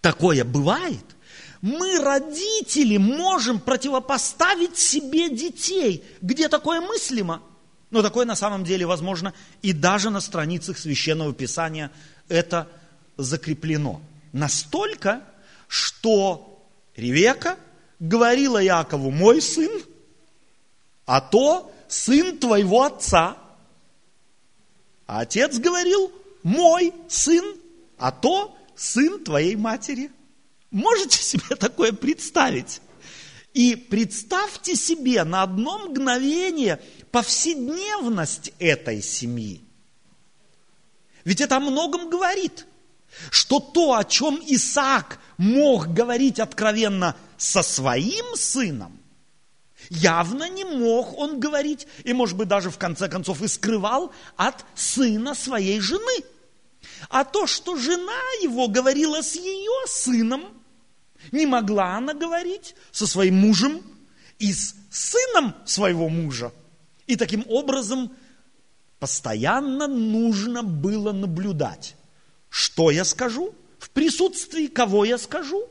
такое 0.00 0.44
бывает 0.44 1.11
мы, 1.62 2.00
родители, 2.00 2.96
можем 2.96 3.60
противопоставить 3.60 4.76
себе 4.76 5.30
детей. 5.30 6.04
Где 6.20 6.48
такое 6.48 6.80
мыслимо? 6.80 7.40
Но 7.90 8.02
такое 8.02 8.26
на 8.26 8.34
самом 8.34 8.64
деле 8.64 8.84
возможно 8.84 9.32
и 9.62 9.72
даже 9.72 10.10
на 10.10 10.20
страницах 10.20 10.76
Священного 10.76 11.32
Писания 11.32 11.92
это 12.28 12.68
закреплено. 13.16 14.02
Настолько, 14.32 15.22
что 15.68 16.66
Ревека 16.96 17.56
говорила 18.00 18.58
Якову, 18.58 19.10
мой 19.10 19.40
сын, 19.40 19.70
а 21.06 21.20
то 21.20 21.72
сын 21.86 22.38
твоего 22.38 22.82
отца. 22.82 23.36
А 25.06 25.20
отец 25.20 25.58
говорил, 25.58 26.10
мой 26.42 26.92
сын, 27.08 27.44
а 27.98 28.10
то 28.10 28.56
сын 28.74 29.22
твоей 29.22 29.54
матери. 29.54 30.10
Можете 30.72 31.22
себе 31.22 31.54
такое 31.56 31.92
представить? 31.92 32.80
И 33.52 33.76
представьте 33.76 34.74
себе 34.74 35.22
на 35.24 35.42
одно 35.42 35.78
мгновение 35.78 36.82
повседневность 37.10 38.52
этой 38.58 39.02
семьи. 39.02 39.62
Ведь 41.24 41.42
это 41.42 41.58
о 41.58 41.60
многом 41.60 42.08
говорит, 42.08 42.66
что 43.30 43.60
то, 43.60 43.92
о 43.94 44.04
чем 44.04 44.40
Исаак 44.46 45.20
мог 45.36 45.88
говорить 45.88 46.40
откровенно 46.40 47.14
со 47.36 47.62
своим 47.62 48.34
сыном, 48.34 48.98
явно 49.90 50.48
не 50.48 50.64
мог 50.64 51.16
он 51.18 51.38
говорить, 51.38 51.86
и, 52.04 52.14
может 52.14 52.38
быть, 52.38 52.48
даже 52.48 52.70
в 52.70 52.78
конце 52.78 53.10
концов 53.10 53.42
и 53.42 53.48
скрывал 53.48 54.12
от 54.36 54.64
сына 54.74 55.34
своей 55.34 55.78
жены. 55.80 56.24
А 57.10 57.24
то, 57.24 57.46
что 57.46 57.76
жена 57.76 58.22
его 58.40 58.68
говорила 58.68 59.20
с 59.20 59.36
ее 59.36 59.86
сыном– 59.86 60.46
Не 61.30 61.46
могла 61.46 61.96
она 61.96 62.14
говорить 62.14 62.74
со 62.90 63.06
своим 63.06 63.36
мужем 63.36 63.82
и 64.38 64.52
с 64.52 64.74
сыном 64.90 65.54
своего 65.64 66.08
мужа. 66.08 66.52
И 67.06 67.16
таким 67.16 67.44
образом 67.48 68.12
постоянно 68.98 69.86
нужно 69.86 70.62
было 70.62 71.12
наблюдать, 71.12 71.96
что 72.48 72.90
я 72.90 73.04
скажу, 73.04 73.54
в 73.78 73.90
присутствии 73.90 74.66
кого 74.66 75.04
я 75.04 75.18
скажу 75.18 75.68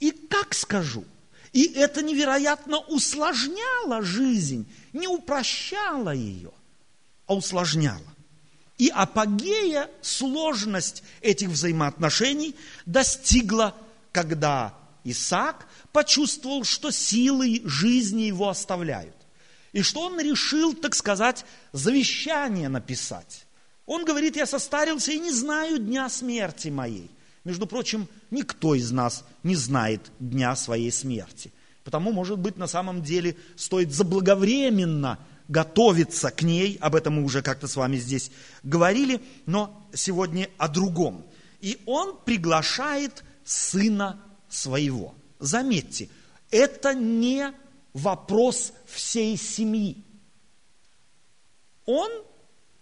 и 0.00 0.10
как 0.10 0.54
скажу. 0.54 1.04
И 1.52 1.64
это 1.64 2.02
невероятно 2.02 2.78
усложняло 2.78 4.02
жизнь, 4.02 4.70
не 4.92 5.08
упрощало 5.08 6.10
ее, 6.10 6.52
а 7.26 7.34
усложняло. 7.34 8.00
И 8.76 8.90
апогея, 8.94 9.90
сложность 10.02 11.02
этих 11.20 11.48
взаимоотношений 11.48 12.54
достигла, 12.86 13.74
когда 14.12 14.77
Исаак 15.10 15.66
почувствовал, 15.92 16.64
что 16.64 16.90
силы 16.90 17.62
жизни 17.64 18.22
его 18.22 18.48
оставляют. 18.48 19.14
И 19.72 19.82
что 19.82 20.02
он 20.02 20.20
решил, 20.20 20.74
так 20.74 20.94
сказать, 20.94 21.44
завещание 21.72 22.68
написать. 22.68 23.46
Он 23.86 24.04
говорит, 24.04 24.36
я 24.36 24.46
состарился 24.46 25.12
и 25.12 25.18
не 25.18 25.30
знаю 25.30 25.78
дня 25.78 26.08
смерти 26.08 26.68
моей. 26.68 27.10
Между 27.44 27.66
прочим, 27.66 28.08
никто 28.30 28.74
из 28.74 28.90
нас 28.90 29.24
не 29.42 29.56
знает 29.56 30.10
дня 30.18 30.54
своей 30.56 30.92
смерти. 30.92 31.52
Потому, 31.84 32.12
может 32.12 32.38
быть, 32.38 32.58
на 32.58 32.66
самом 32.66 33.02
деле 33.02 33.36
стоит 33.56 33.92
заблаговременно 33.92 35.18
готовиться 35.48 36.30
к 36.30 36.42
ней, 36.42 36.76
об 36.80 36.94
этом 36.94 37.14
мы 37.14 37.24
уже 37.24 37.40
как-то 37.40 37.66
с 37.66 37.76
вами 37.76 37.96
здесь 37.96 38.30
говорили, 38.62 39.22
но 39.46 39.88
сегодня 39.94 40.50
о 40.58 40.68
другом. 40.68 41.24
И 41.60 41.80
он 41.86 42.18
приглашает 42.24 43.24
сына 43.44 44.20
своего. 44.48 45.14
Заметьте, 45.38 46.08
это 46.50 46.94
не 46.94 47.52
вопрос 47.92 48.72
всей 48.86 49.36
семьи. 49.36 50.04
Он 51.86 52.10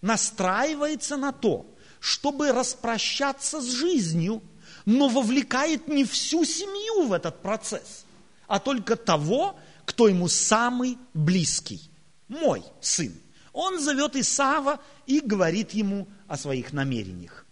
настраивается 0.01 1.17
на 1.17 1.31
то, 1.31 1.65
чтобы 1.99 2.51
распрощаться 2.51 3.61
с 3.61 3.65
жизнью, 3.65 4.41
но 4.85 5.07
вовлекает 5.07 5.87
не 5.87 6.05
всю 6.05 6.45
семью 6.45 7.07
в 7.07 7.13
этот 7.13 7.41
процесс, 7.41 8.05
а 8.47 8.59
только 8.59 8.95
того, 8.95 9.57
кто 9.85 10.07
ему 10.07 10.27
самый 10.27 10.97
близкий, 11.13 11.81
мой 12.27 12.63
сын. 12.81 13.13
Он 13.53 13.79
зовет 13.79 14.15
Исава 14.15 14.79
и 15.05 15.19
говорит 15.19 15.71
ему 15.71 16.07
о 16.27 16.37
своих 16.37 16.73
намерениях. 16.73 17.45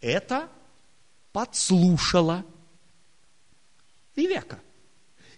Это 0.00 0.48
подслушала 1.32 2.44
Ревека. 4.16 4.58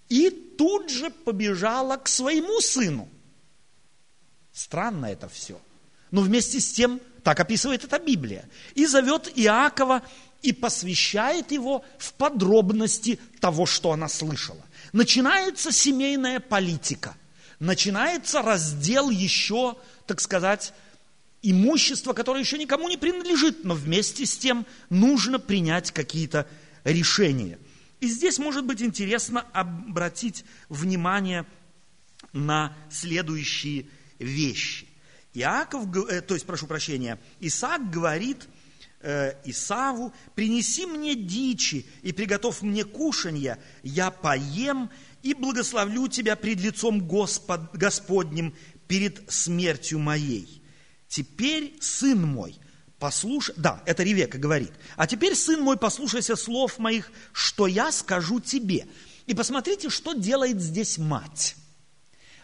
И 0.09 0.31
тут 0.31 0.91
же 0.91 1.11
побежала 1.11 1.97
к 1.97 2.09
своему 2.09 2.61
сыну. 2.61 3.09
Странно 4.53 5.07
это 5.07 5.29
все. 5.29 5.61
Но 6.11 6.21
вместе 6.21 6.61
с 6.61 6.73
тем, 6.73 7.01
так 7.23 7.41
описывает 7.41 7.85
это 7.85 7.99
Библия. 7.99 8.49
И 8.75 8.87
зовет 8.87 9.33
Иакова 9.35 10.03
и 10.43 10.53
посвящает 10.53 11.53
его 11.53 11.85
в 11.99 12.13
подробности 12.15 13.19
того, 13.41 13.65
что 13.65 13.93
она 13.93 14.09
слышала. 14.09 14.63
Начинается 14.93 15.73
семейная 15.73 16.41
политика. 16.41 17.17
Начинается 17.59 18.43
раздел 18.43 19.09
еще, 19.09 19.77
так 20.07 20.21
сказать, 20.21 20.75
имущества, 21.43 22.13
которое 22.13 22.41
еще 22.41 22.59
никому 22.59 22.89
не 22.89 22.97
принадлежит, 22.97 23.65
но 23.65 23.75
вместе 23.75 24.27
с 24.27 24.37
тем 24.37 24.67
нужно 24.91 25.39
принять 25.39 25.91
какие-то 25.93 26.47
решения. 26.85 27.59
И 28.03 28.09
здесь 28.09 28.41
может 28.41 28.65
быть 28.65 28.83
интересно 28.83 29.43
обратить 29.53 30.45
внимание 30.69 31.47
на 32.33 32.77
следующие 32.91 33.87
вещи. 34.19 34.89
Иаков, 35.35 35.87
э, 36.09 36.21
то 36.21 36.35
есть, 36.35 36.45
прошу 36.45 36.67
прощения, 36.67 37.21
Исаак 37.39 37.91
говорит 37.91 38.49
э, 39.03 39.35
Исаву, 39.45 40.13
принеси 40.35 40.85
мне 40.85 41.15
дичи 41.15 41.87
и 42.03 42.11
приготовь 42.11 42.63
мне 42.63 42.85
кушанья, 42.85 43.61
я 43.85 44.11
поем 44.11 44.91
и 45.23 45.33
благословлю 45.33 46.09
тебя 46.09 46.35
пред 46.35 46.59
лицом 46.59 47.07
Господ, 47.07 47.73
Господним 47.73 48.53
перед 48.89 49.33
смертью 49.33 50.01
моей. 50.01 50.61
Теперь, 51.07 51.77
сын 51.81 52.21
мой, 52.21 52.57
послушай, 53.03 53.53
да, 53.59 53.83
это 53.85 54.05
Ревека 54.05 54.39
говорит, 54.39 54.71
а 54.95 55.09
теперь, 55.09 55.35
сын 55.35 55.61
мой, 55.61 55.77
послушайся 55.77 56.37
слов 56.37 56.79
моих, 56.79 57.11
что 57.33 57.67
я 57.67 57.91
скажу 57.91 58.39
тебе. 58.39 58.87
И 59.27 59.35
посмотрите, 59.35 59.91
что 59.91 60.13
делает 60.13 60.61
здесь 60.61 60.99
мать. 60.99 61.57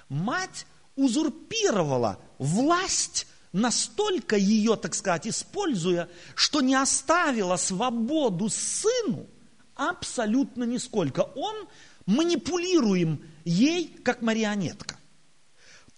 Мать 0.08 0.66
узурпировала 0.96 2.18
власть, 2.38 3.28
настолько 3.52 4.34
ее, 4.34 4.74
так 4.74 4.96
сказать, 4.96 5.28
используя, 5.28 6.08
что 6.34 6.60
не 6.60 6.74
оставила 6.74 7.54
свободу 7.54 8.48
сыну 8.48 9.28
абсолютно 9.76 10.64
нисколько. 10.64 11.20
Он 11.20 11.68
манипулируем 12.04 13.24
ей, 13.44 13.96
как 14.02 14.22
марионетка. 14.22 14.98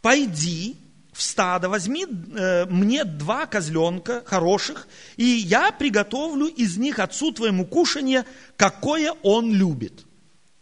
Пойди, 0.03 0.77
в 1.21 1.23
стадо, 1.23 1.69
возьми 1.69 2.07
э, 2.07 2.65
мне 2.65 3.05
два 3.05 3.45
козленка 3.45 4.23
хороших, 4.25 4.89
и 5.19 5.25
я 5.25 5.71
приготовлю 5.71 6.47
из 6.47 6.79
них 6.79 6.99
отцу 6.99 7.33
твоему 7.33 7.67
кушанье, 7.67 8.25
какое 8.57 9.13
он 9.23 9.53
любит. 9.53 10.07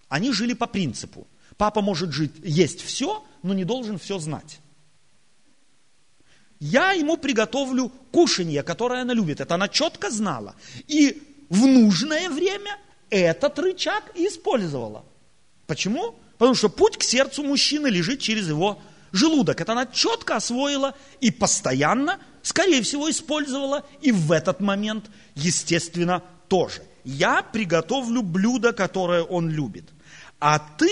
Они 0.09 0.33
жили 0.33 0.55
по 0.55 0.66
принципу. 0.66 1.29
Папа 1.57 1.81
может 1.81 2.11
жить, 2.12 2.33
есть 2.42 2.83
все, 2.83 3.25
но 3.44 3.55
не 3.55 3.64
должен 3.64 3.99
все 3.99 4.18
знать. 4.18 4.59
Я 6.59 6.90
ему 6.90 7.16
приготовлю 7.16 7.92
кушанье, 8.11 8.64
которое 8.64 9.03
она 9.03 9.14
любит. 9.14 9.40
Это 9.40 9.55
она 9.55 9.68
четко 9.68 10.11
знала. 10.11 10.57
И 10.88 11.23
в 11.49 11.66
нужное 11.66 12.31
время 12.31 12.77
этот 13.11 13.61
рычаг 13.61 14.11
использовала. 14.16 15.05
Почему? 15.68 16.16
Потому 16.37 16.57
что 16.57 16.68
путь 16.68 16.97
к 16.97 17.05
сердцу 17.05 17.44
мужчины 17.44 17.87
лежит 17.87 18.21
через 18.21 18.49
его 18.49 18.83
желудок. 19.12 19.61
Это 19.61 19.73
она 19.73 19.87
четко 19.87 20.37
освоила 20.37 20.94
и 21.21 21.31
постоянно, 21.31 22.18
скорее 22.42 22.83
всего, 22.83 23.11
использовала 23.11 23.85
и 24.01 24.12
в 24.12 24.33
этот 24.33 24.61
момент, 24.61 25.11
естественно, 25.35 26.23
тоже. 26.49 26.83
Я 27.05 27.42
приготовлю 27.42 28.23
блюдо, 28.23 28.73
которое 28.73 29.23
он 29.23 29.51
любит. 29.51 29.88
А 30.40 30.59
ты 30.59 30.90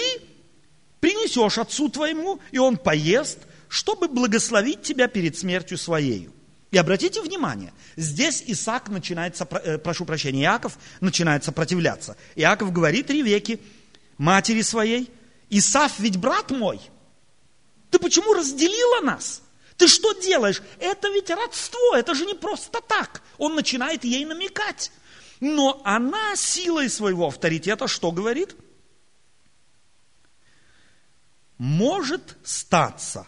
принесешь 1.00 1.58
отцу 1.58 1.88
твоему, 1.88 2.40
и 2.50 2.58
он 2.58 2.76
поест, 2.76 3.38
чтобы 3.68 4.08
благословить 4.08 4.82
тебя 4.82 5.08
перед 5.08 5.36
смертью 5.36 5.78
своею. 5.78 6.32
И 6.72 6.78
обратите 6.78 7.22
внимание, 7.22 7.72
здесь 7.96 8.42
Исаак 8.46 8.88
начинает, 8.88 9.40
э, 9.40 9.78
прошу 9.78 10.04
прощения, 10.04 10.42
Иаков 10.42 10.78
начинает 11.00 11.44
сопротивляться. 11.44 12.16
Иаков 12.34 12.72
говорит 12.72 13.10
Ревеке, 13.10 13.60
матери 14.18 14.62
своей, 14.62 15.10
Исаф 15.48 16.00
ведь 16.00 16.16
брат 16.16 16.50
мой– 16.50 16.80
ты 17.96 18.02
почему 18.02 18.34
разделила 18.34 19.00
нас? 19.00 19.40
Ты 19.78 19.88
что 19.88 20.12
делаешь? 20.12 20.62
Это 20.78 21.08
ведь 21.08 21.30
родство, 21.30 21.96
это 21.96 22.14
же 22.14 22.26
не 22.26 22.34
просто 22.34 22.82
так. 22.82 23.22
Он 23.38 23.54
начинает 23.54 24.04
ей 24.04 24.26
намекать. 24.26 24.92
Но 25.40 25.80
она 25.82 26.36
силой 26.36 26.90
своего 26.90 27.28
авторитета 27.28 27.88
что 27.88 28.12
говорит? 28.12 28.54
Может 31.56 32.36
статься, 32.44 33.26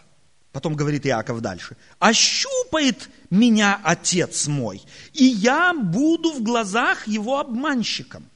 потом 0.51 0.75
говорит 0.75 1.07
Иаков 1.07 1.41
дальше, 1.41 1.75
ощупает 1.97 3.09
меня 3.31 3.81
отец 3.83 4.45
мой, 4.45 4.83
и 5.13 5.23
я 5.23 5.73
буду 5.73 6.33
в 6.33 6.43
глазах 6.43 7.07
его 7.07 7.39
обманщиком. 7.39 8.29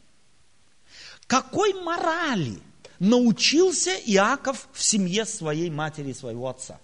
Какой 1.28 1.74
морали– 1.74 2.60
научился 3.00 3.92
Иаков 3.92 4.68
в 4.74 4.84
семье 4.84 5.26
своей 5.26 5.70
матери 5.70 6.10
и 6.10 6.14
своего 6.14 6.50
отца? 6.50 6.80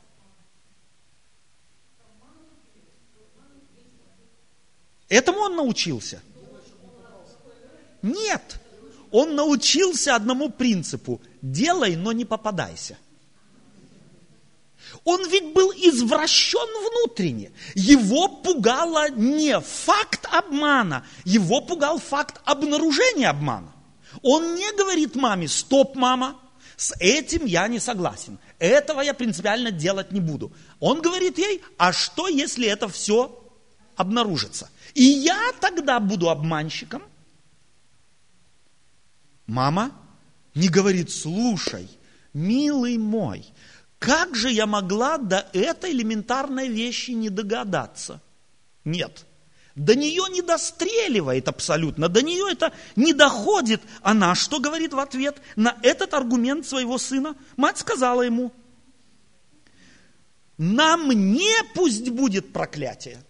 Этому 5.07 5.39
он 5.39 5.55
научился? 5.55 6.21
Нет. 8.01 8.59
Он 9.11 9.35
научился 9.35 10.15
одному 10.15 10.49
принципу. 10.49 11.19
Делай, 11.41 11.95
но 11.95 12.11
не 12.11 12.25
попадайся. 12.25 12.97
Он 15.03 15.27
ведь 15.27 15.53
был 15.53 15.71
извращен 15.71 16.67
внутренне. 16.89 17.51
Его 17.75 18.27
пугало 18.27 19.09
не 19.09 19.59
факт 19.59 20.27
обмана, 20.31 21.05
его 21.25 21.61
пугал 21.61 21.99
факт 21.99 22.41
обнаружения 22.45 23.29
обмана. 23.29 23.73
Он 24.21 24.55
не 24.55 24.71
говорит 24.77 25.15
маме, 25.15 25.47
стоп, 25.47 25.95
мама, 25.95 26.39
с 26.77 26.93
этим 26.99 27.45
я 27.45 27.67
не 27.67 27.79
согласен. 27.79 28.39
Этого 28.57 29.01
я 29.01 29.13
принципиально 29.13 29.71
делать 29.71 30.11
не 30.11 30.19
буду. 30.19 30.51
Он 30.79 31.01
говорит 31.01 31.37
ей, 31.37 31.61
а 31.77 31.91
что, 31.91 32.27
если 32.27 32.67
это 32.67 32.87
все 32.87 33.37
обнаружится? 33.95 34.69
И 34.93 35.03
я 35.03 35.51
тогда 35.59 35.99
буду 35.99 36.29
обманщиком? 36.29 37.03
Мама 39.45 39.91
не 40.55 40.69
говорит, 40.69 41.11
слушай, 41.11 41.89
милый 42.33 42.97
мой, 42.97 43.45
как 43.97 44.35
же 44.35 44.49
я 44.49 44.65
могла 44.65 45.17
до 45.17 45.45
этой 45.53 45.91
элементарной 45.91 46.69
вещи 46.69 47.11
не 47.11 47.29
догадаться? 47.29 48.21
Нет. 48.85 49.25
До 49.79 49.95
нее 49.95 50.23
не 50.29 50.41
достреливает 50.41 51.47
абсолютно, 51.47 52.09
до 52.09 52.21
нее 52.21 52.51
это 52.51 52.73
не 52.97 53.13
доходит. 53.13 53.81
Она 54.01 54.35
что 54.35 54.59
говорит 54.59 54.91
в 54.91 54.99
ответ 54.99 55.41
на 55.55 55.77
этот 55.81 56.13
аргумент 56.13 56.67
своего 56.67 56.97
сына? 56.97 57.37
Мать 57.55 57.77
сказала 57.77 58.23
ему, 58.23 58.51
на 60.57 60.97
мне 60.97 61.63
пусть 61.75 62.09
будет 62.09 62.51
проклятие. 62.51 63.23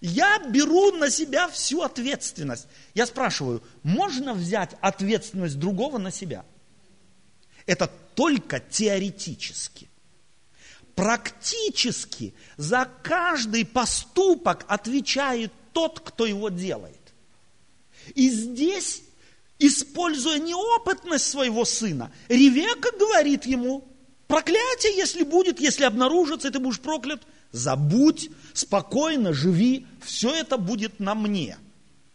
Я 0.00 0.38
беру 0.38 0.92
на 0.92 1.10
себя 1.10 1.48
всю 1.48 1.82
ответственность. 1.82 2.68
Я 2.94 3.04
спрашиваю, 3.06 3.60
можно 3.82 4.34
взять 4.34 4.76
ответственность 4.80 5.58
другого 5.58 5.98
на 5.98 6.12
себя? 6.12 6.44
Это 7.66 7.90
только 8.14 8.60
теоретически. 8.60 9.89
Практически 10.94 12.34
за 12.56 12.88
каждый 13.02 13.64
поступок 13.64 14.64
отвечает 14.68 15.52
тот, 15.72 16.00
кто 16.00 16.26
его 16.26 16.48
делает. 16.48 16.96
И 18.14 18.28
здесь, 18.28 19.02
используя 19.58 20.38
неопытность 20.38 21.26
своего 21.26 21.64
сына, 21.64 22.12
Ревека 22.28 22.90
говорит 22.98 23.46
ему, 23.46 23.86
проклятие, 24.26 24.96
если 24.96 25.22
будет, 25.22 25.60
если 25.60 25.84
обнаружится, 25.84 26.50
ты 26.50 26.58
будешь 26.58 26.80
проклят, 26.80 27.22
забудь, 27.52 28.30
спокойно 28.52 29.32
живи, 29.32 29.86
все 30.02 30.34
это 30.34 30.56
будет 30.56 31.00
на 31.00 31.14
мне. 31.14 31.58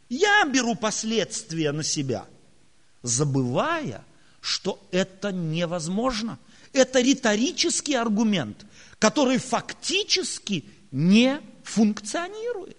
Я 0.10 0.46
беру 0.46 0.76
последствия 0.76 1.72
на 1.72 1.84
себя, 1.84 2.26
забывая, 3.02 4.04
что 4.42 4.80
это 4.92 5.32
невозможно. 5.32 6.38
Это 6.76 7.00
риторический 7.00 7.94
аргумент, 7.94 8.66
который 9.00 9.38
фактически 9.38 10.66
не 10.92 11.40
функционирует. 11.64 12.78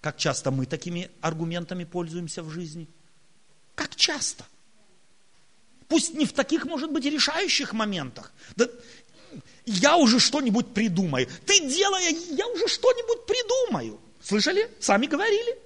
Как 0.00 0.16
часто 0.16 0.50
мы 0.50 0.64
такими 0.64 1.10
аргументами 1.20 1.84
пользуемся 1.84 2.42
в 2.42 2.48
жизни? 2.48 2.88
Как 3.74 3.94
часто? 3.94 4.46
Пусть 5.86 6.14
не 6.14 6.24
в 6.24 6.32
таких, 6.32 6.64
может 6.64 6.90
быть, 6.90 7.04
решающих 7.04 7.74
моментах. 7.74 8.32
Да 8.56 8.70
я 9.66 9.98
уже 9.98 10.18
что-нибудь 10.18 10.72
придумаю. 10.72 11.28
Ты 11.44 11.60
делая, 11.60 12.08
я 12.08 12.46
уже 12.46 12.68
что-нибудь 12.68 13.26
придумаю. 13.26 14.00
Слышали? 14.22 14.70
Сами 14.80 15.06
говорили. 15.06 15.58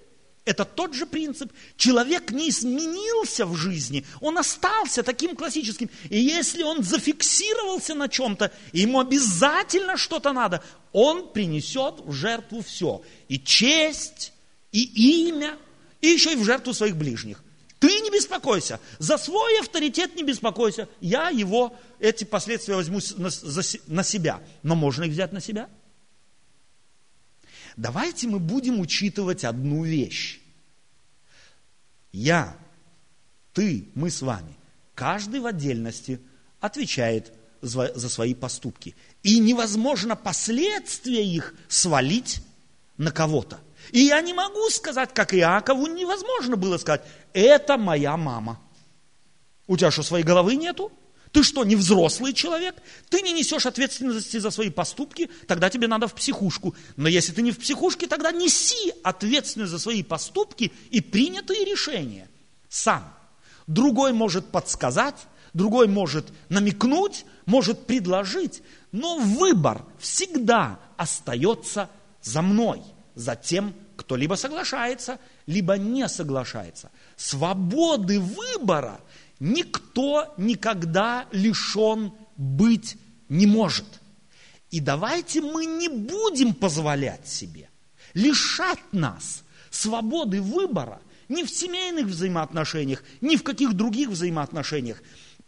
Это 0.46 0.64
тот 0.64 0.94
же 0.94 1.06
принцип. 1.06 1.52
Человек 1.76 2.30
не 2.30 2.48
изменился 2.50 3.44
в 3.44 3.56
жизни, 3.56 4.06
он 4.20 4.38
остался 4.38 5.02
таким 5.02 5.34
классическим. 5.34 5.90
И 6.08 6.18
если 6.18 6.62
он 6.62 6.84
зафиксировался 6.84 7.94
на 7.94 8.08
чем-то, 8.08 8.52
ему 8.72 9.00
обязательно 9.00 9.96
что-то 9.96 10.32
надо, 10.32 10.62
он 10.92 11.32
принесет 11.32 11.96
в 11.98 12.12
жертву 12.12 12.62
все. 12.62 13.02
И 13.28 13.40
честь, 13.40 14.32
и 14.70 15.28
имя, 15.28 15.58
и 16.00 16.06
еще 16.06 16.32
и 16.32 16.36
в 16.36 16.44
жертву 16.44 16.72
своих 16.72 16.96
ближних. 16.96 17.42
Ты 17.80 17.88
не 18.00 18.10
беспокойся, 18.10 18.78
за 19.00 19.18
свой 19.18 19.58
авторитет 19.58 20.14
не 20.14 20.22
беспокойся. 20.22 20.88
Я 21.00 21.28
его, 21.28 21.76
эти 21.98 22.22
последствия 22.22 22.76
возьму 22.76 23.00
на, 23.16 23.30
на 23.88 24.04
себя. 24.04 24.40
Но 24.62 24.76
можно 24.76 25.04
их 25.04 25.10
взять 25.10 25.32
на 25.32 25.40
себя? 25.40 25.68
Давайте 27.76 28.26
мы 28.26 28.38
будем 28.38 28.80
учитывать 28.80 29.44
одну 29.44 29.84
вещь. 29.84 30.40
Я, 32.10 32.56
ты, 33.52 33.88
мы 33.94 34.10
с 34.10 34.22
вами, 34.22 34.56
каждый 34.94 35.40
в 35.40 35.46
отдельности 35.46 36.20
отвечает 36.60 37.32
за, 37.60 37.94
свои 38.08 38.34
поступки. 38.34 38.96
И 39.22 39.38
невозможно 39.38 40.16
последствия 40.16 41.24
их 41.24 41.54
свалить 41.68 42.42
на 42.96 43.10
кого-то. 43.10 43.60
И 43.92 44.00
я 44.00 44.20
не 44.22 44.32
могу 44.32 44.68
сказать, 44.70 45.12
как 45.12 45.34
Иакову 45.34 45.86
невозможно 45.86 46.56
было 46.56 46.78
сказать, 46.78 47.04
это 47.34 47.76
моя 47.76 48.16
мама. 48.16 48.60
У 49.66 49.76
тебя 49.76 49.90
что, 49.90 50.02
своей 50.02 50.24
головы 50.24 50.56
нету? 50.56 50.90
Ты 51.36 51.42
что, 51.42 51.64
не 51.64 51.76
взрослый 51.76 52.32
человек? 52.32 52.76
Ты 53.10 53.20
не 53.20 53.30
несешь 53.30 53.66
ответственности 53.66 54.38
за 54.38 54.50
свои 54.50 54.70
поступки, 54.70 55.28
тогда 55.46 55.68
тебе 55.68 55.86
надо 55.86 56.08
в 56.08 56.14
психушку. 56.14 56.74
Но 56.96 57.10
если 57.10 57.30
ты 57.30 57.42
не 57.42 57.52
в 57.52 57.58
психушке, 57.58 58.06
тогда 58.06 58.32
неси 58.32 58.94
ответственность 59.04 59.70
за 59.70 59.78
свои 59.78 60.02
поступки 60.02 60.72
и 60.90 61.02
принятые 61.02 61.66
решения 61.66 62.30
сам. 62.70 63.04
Другой 63.66 64.14
может 64.14 64.46
подсказать, 64.46 65.26
другой 65.52 65.88
может 65.88 66.24
намекнуть, 66.48 67.26
может 67.44 67.86
предложить, 67.86 68.62
но 68.90 69.18
выбор 69.18 69.84
всегда 69.98 70.80
остается 70.96 71.90
за 72.22 72.40
мной, 72.40 72.80
за 73.14 73.36
тем, 73.36 73.74
кто 73.98 74.16
либо 74.16 74.36
соглашается, 74.36 75.18
либо 75.44 75.76
не 75.76 76.08
соглашается. 76.08 76.90
Свободы 77.14 78.20
выбора– 78.20 79.02
никто 79.40 80.34
никогда 80.36 81.26
лишен 81.32 82.12
быть 82.36 82.96
не 83.28 83.46
может. 83.46 83.86
И 84.70 84.80
давайте 84.80 85.40
мы 85.40 85.66
не 85.66 85.88
будем 85.88 86.54
позволять 86.54 87.26
себе 87.28 87.68
лишать 88.16 88.80
нас 88.92 89.44
свободы 89.70 90.40
выбора 90.40 91.00
ни 91.28 91.42
в 91.42 91.50
семейных 91.50 92.06
взаимоотношениях, 92.06 93.04
ни 93.20 93.36
в 93.36 93.42
каких 93.42 93.74
других 93.74 94.08
взаимоотношениях. 94.08 95.02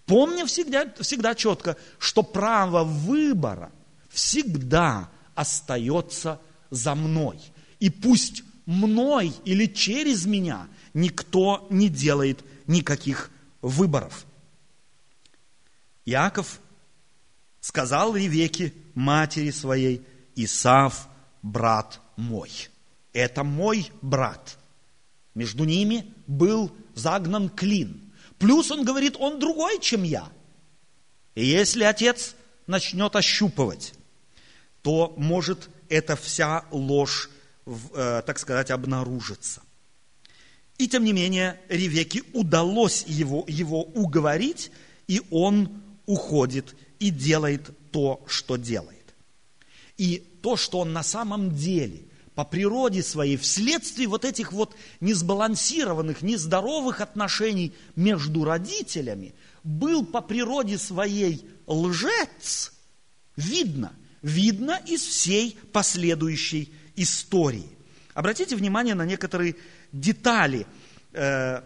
Помня 0.05 0.44
всегда, 0.44 0.92
всегда 1.01 1.35
четко, 1.35 1.77
что 1.98 2.22
право 2.22 2.85
выбора 2.85 3.72
всегда 4.11 5.09
остается 5.35 6.40
за 6.70 6.94
мной. 6.94 7.40
И 7.81 7.88
пусть 7.88 8.42
мной 8.66 9.33
или 9.44 9.66
через 9.66 10.27
меня 10.27 10.68
никто 10.92 11.66
не 11.70 11.88
делает 11.88 12.40
никаких 12.66 13.31
выборов. 13.62 14.26
Иаков 16.04 16.60
сказал 17.60 18.16
Ревеке, 18.16 18.72
матери 18.94 19.50
своей, 19.50 20.02
Исав, 20.36 21.08
брат 21.42 22.00
мой. 22.16 22.50
Это 23.12 23.44
мой 23.44 23.90
брат. 24.02 24.58
Между 25.34 25.64
ними 25.64 26.12
был 26.26 26.72
загнан 26.94 27.48
клин. 27.48 28.12
Плюс 28.38 28.70
он 28.70 28.84
говорит, 28.84 29.16
он 29.18 29.38
другой, 29.38 29.80
чем 29.80 30.02
я. 30.02 30.28
И 31.34 31.44
если 31.44 31.84
отец 31.84 32.34
начнет 32.66 33.14
ощупывать, 33.16 33.94
то 34.82 35.14
может 35.16 35.68
эта 35.88 36.16
вся 36.16 36.64
ложь, 36.70 37.30
э, 37.66 38.22
так 38.24 38.38
сказать, 38.38 38.70
обнаружиться. 38.70 39.62
И 40.78 40.86
тем 40.86 41.04
не 41.04 41.12
менее, 41.12 41.60
Ревеке 41.68 42.22
удалось 42.32 43.04
его, 43.06 43.44
его 43.48 43.82
уговорить, 43.82 44.70
и 45.08 45.20
он 45.30 45.82
уходит 46.06 46.76
и 47.00 47.10
делает 47.10 47.70
то, 47.90 48.24
что 48.26 48.56
делает. 48.56 49.14
И 49.96 50.24
то, 50.40 50.56
что 50.56 50.78
он 50.78 50.92
на 50.92 51.02
самом 51.02 51.54
деле 51.54 52.02
по 52.36 52.44
природе 52.44 53.02
своей, 53.02 53.36
вследствие 53.36 54.06
вот 54.06 54.24
этих 54.24 54.52
вот 54.52 54.76
несбалансированных, 55.00 56.22
нездоровых 56.22 57.00
отношений 57.00 57.74
между 57.96 58.44
родителями, 58.44 59.34
был 59.64 60.06
по 60.06 60.20
природе 60.20 60.78
своей 60.78 61.44
лжец, 61.66 62.72
видно, 63.34 63.92
видно 64.22 64.80
из 64.86 65.02
всей 65.02 65.58
последующей 65.72 66.72
истории. 66.94 67.68
Обратите 68.14 68.54
внимание 68.54 68.94
на 68.94 69.04
некоторые 69.04 69.56
детали 69.92 70.66
э, 71.12 71.62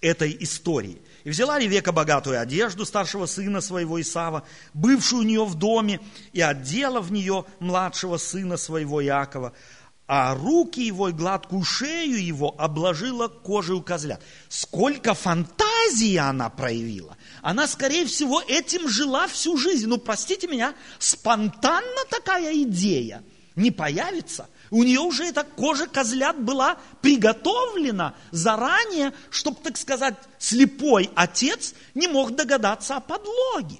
этой 0.00 0.36
истории. 0.40 1.00
И 1.24 1.30
взяла 1.30 1.58
Ревека 1.58 1.92
богатую 1.92 2.38
одежду 2.38 2.84
старшего 2.84 3.26
сына 3.26 3.60
своего 3.60 4.00
Исава, 4.00 4.46
бывшую 4.74 5.22
у 5.22 5.24
нее 5.24 5.44
в 5.44 5.54
доме, 5.54 6.00
и 6.32 6.40
одела 6.40 7.00
в 7.00 7.10
нее 7.10 7.46
младшего 7.60 8.18
сына 8.18 8.58
своего 8.58 9.02
Иакова, 9.02 9.54
а 10.06 10.34
руки 10.34 10.80
его 10.80 11.08
и 11.08 11.12
гладкую 11.12 11.64
шею 11.64 12.22
его 12.22 12.54
обложила 12.58 13.28
кожей 13.28 13.76
у 13.76 13.82
козлят. 13.82 14.20
Сколько 14.50 15.14
фантазии 15.14 16.16
она 16.16 16.50
проявила! 16.50 17.16
Она, 17.40 17.66
скорее 17.66 18.04
всего, 18.04 18.42
этим 18.46 18.86
жила 18.86 19.26
всю 19.26 19.56
жизнь. 19.56 19.86
Ну, 19.86 19.96
простите 19.96 20.46
меня, 20.46 20.74
спонтанно 20.98 22.04
такая 22.10 22.52
идея 22.64 23.22
не 23.56 23.70
появится. 23.70 24.48
У 24.74 24.82
нее 24.82 24.98
уже 24.98 25.26
эта 25.26 25.44
кожа 25.44 25.86
козлят 25.86 26.36
была 26.42 26.78
приготовлена 27.00 28.16
заранее, 28.32 29.12
чтобы, 29.30 29.60
так 29.62 29.76
сказать, 29.76 30.16
слепой 30.40 31.10
отец 31.14 31.74
не 31.94 32.08
мог 32.08 32.34
догадаться 32.34 32.96
о 32.96 33.00
подлоге. 33.00 33.78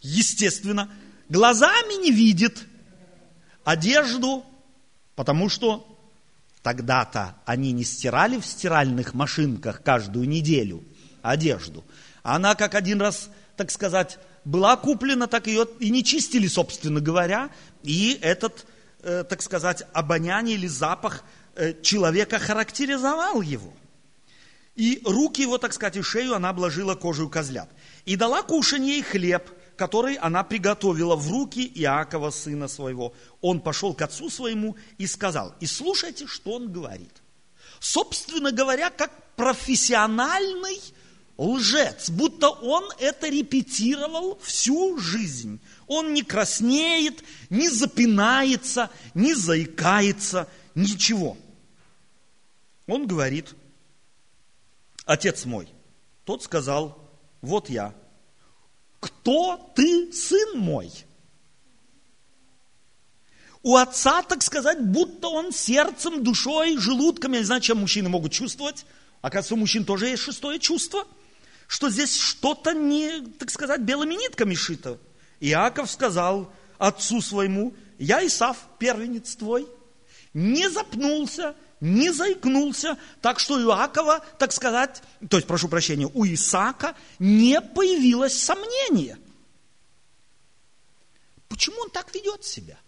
Естественно, 0.00 0.88
глазами 1.28 2.00
не 2.00 2.12
видит, 2.12 2.64
одежду 3.64 4.44
Потому 5.16 5.48
что 5.48 5.98
тогда-то 6.62 7.34
они 7.46 7.72
не 7.72 7.82
стирали 7.82 8.38
в 8.38 8.46
стиральных 8.46 9.14
машинках 9.14 9.82
каждую 9.82 10.28
неделю 10.28 10.84
одежду. 11.22 11.84
Она 12.22 12.54
как 12.54 12.74
один 12.74 13.00
раз, 13.00 13.30
так 13.56 13.70
сказать, 13.70 14.18
была 14.46 14.76
куплена, 14.76 15.26
так 15.26 15.48
ее 15.48 15.66
и 15.80 15.90
не 15.90 16.04
чистили, 16.04 16.46
собственно 16.46 17.00
говоря. 17.00 17.50
И 17.82 18.16
этот, 18.22 18.64
э, 19.02 19.24
так 19.28 19.42
сказать, 19.42 19.82
обоняние 19.92 20.56
или 20.56 20.68
запах 20.68 21.24
э, 21.56 21.74
человека 21.82 22.38
характеризовал 22.38 23.42
его. 23.42 23.72
И 24.76 25.02
руки 25.04 25.42
его, 25.42 25.58
так 25.58 25.72
сказать, 25.72 25.96
и 25.96 26.02
шею 26.02 26.34
она 26.34 26.50
обложила 26.50 26.94
кожей 26.94 27.28
козлят. 27.28 27.68
И 28.04 28.14
дала 28.14 28.42
кушанье 28.42 28.98
и 28.98 29.02
хлеб, 29.02 29.50
который 29.76 30.14
она 30.14 30.44
приготовила 30.44 31.16
в 31.16 31.28
руки 31.28 31.66
Иакова, 31.74 32.30
сына 32.30 32.68
своего. 32.68 33.14
Он 33.40 33.60
пошел 33.60 33.94
к 33.94 34.02
отцу 34.02 34.30
своему 34.30 34.76
и 34.96 35.08
сказал, 35.08 35.54
и 35.58 35.66
слушайте, 35.66 36.28
что 36.28 36.52
он 36.52 36.72
говорит. 36.72 37.22
Собственно 37.80 38.52
говоря, 38.52 38.90
как 38.90 39.10
профессиональный 39.34 40.80
лжец, 41.38 42.10
будто 42.10 42.48
он 42.48 42.84
это 42.98 43.28
репетировал 43.28 44.38
всю 44.42 44.98
жизнь. 44.98 45.60
Он 45.86 46.14
не 46.14 46.22
краснеет, 46.22 47.22
не 47.50 47.68
запинается, 47.68 48.90
не 49.14 49.34
заикается, 49.34 50.48
ничего. 50.74 51.36
Он 52.86 53.06
говорит, 53.06 53.54
отец 55.04 55.44
мой, 55.44 55.68
тот 56.24 56.42
сказал, 56.42 56.98
вот 57.40 57.68
я, 57.68 57.94
кто 59.00 59.72
ты, 59.74 60.12
сын 60.12 60.58
мой? 60.58 60.90
У 63.62 63.74
отца, 63.74 64.22
так 64.22 64.42
сказать, 64.42 64.80
будто 64.80 65.26
он 65.28 65.50
сердцем, 65.50 66.22
душой, 66.22 66.76
желудком, 66.78 67.32
я 67.32 67.40
не 67.40 67.44
знаю, 67.44 67.60
чем 67.60 67.78
мужчины 67.78 68.08
могут 68.08 68.32
чувствовать. 68.32 68.86
Оказывается, 69.22 69.54
у 69.54 69.58
мужчин 69.58 69.84
тоже 69.84 70.06
есть 70.06 70.22
шестое 70.22 70.60
чувство, 70.60 71.04
что 71.66 71.90
здесь 71.90 72.16
что-то 72.16 72.72
не, 72.72 73.20
так 73.38 73.50
сказать, 73.50 73.80
белыми 73.80 74.14
нитками 74.14 74.54
шито. 74.54 74.98
Иаков 75.40 75.90
сказал 75.90 76.52
отцу 76.78 77.20
своему, 77.20 77.74
я 77.98 78.24
Исав, 78.26 78.56
первенец 78.78 79.36
твой, 79.36 79.68
не 80.34 80.68
запнулся, 80.70 81.54
не 81.80 82.10
заикнулся, 82.10 82.98
так 83.20 83.38
что 83.38 83.54
у 83.54 83.60
Иакова, 83.60 84.24
так 84.38 84.52
сказать, 84.52 85.02
то 85.28 85.36
есть, 85.36 85.46
прошу 85.46 85.68
прощения, 85.68 86.10
у 86.12 86.24
Исаака 86.24 86.94
не 87.18 87.60
появилось 87.60 88.40
сомнения. 88.40 89.18
Почему 91.48 91.80
он 91.80 91.90
так 91.90 92.14
ведет 92.14 92.44
себя? 92.44 92.78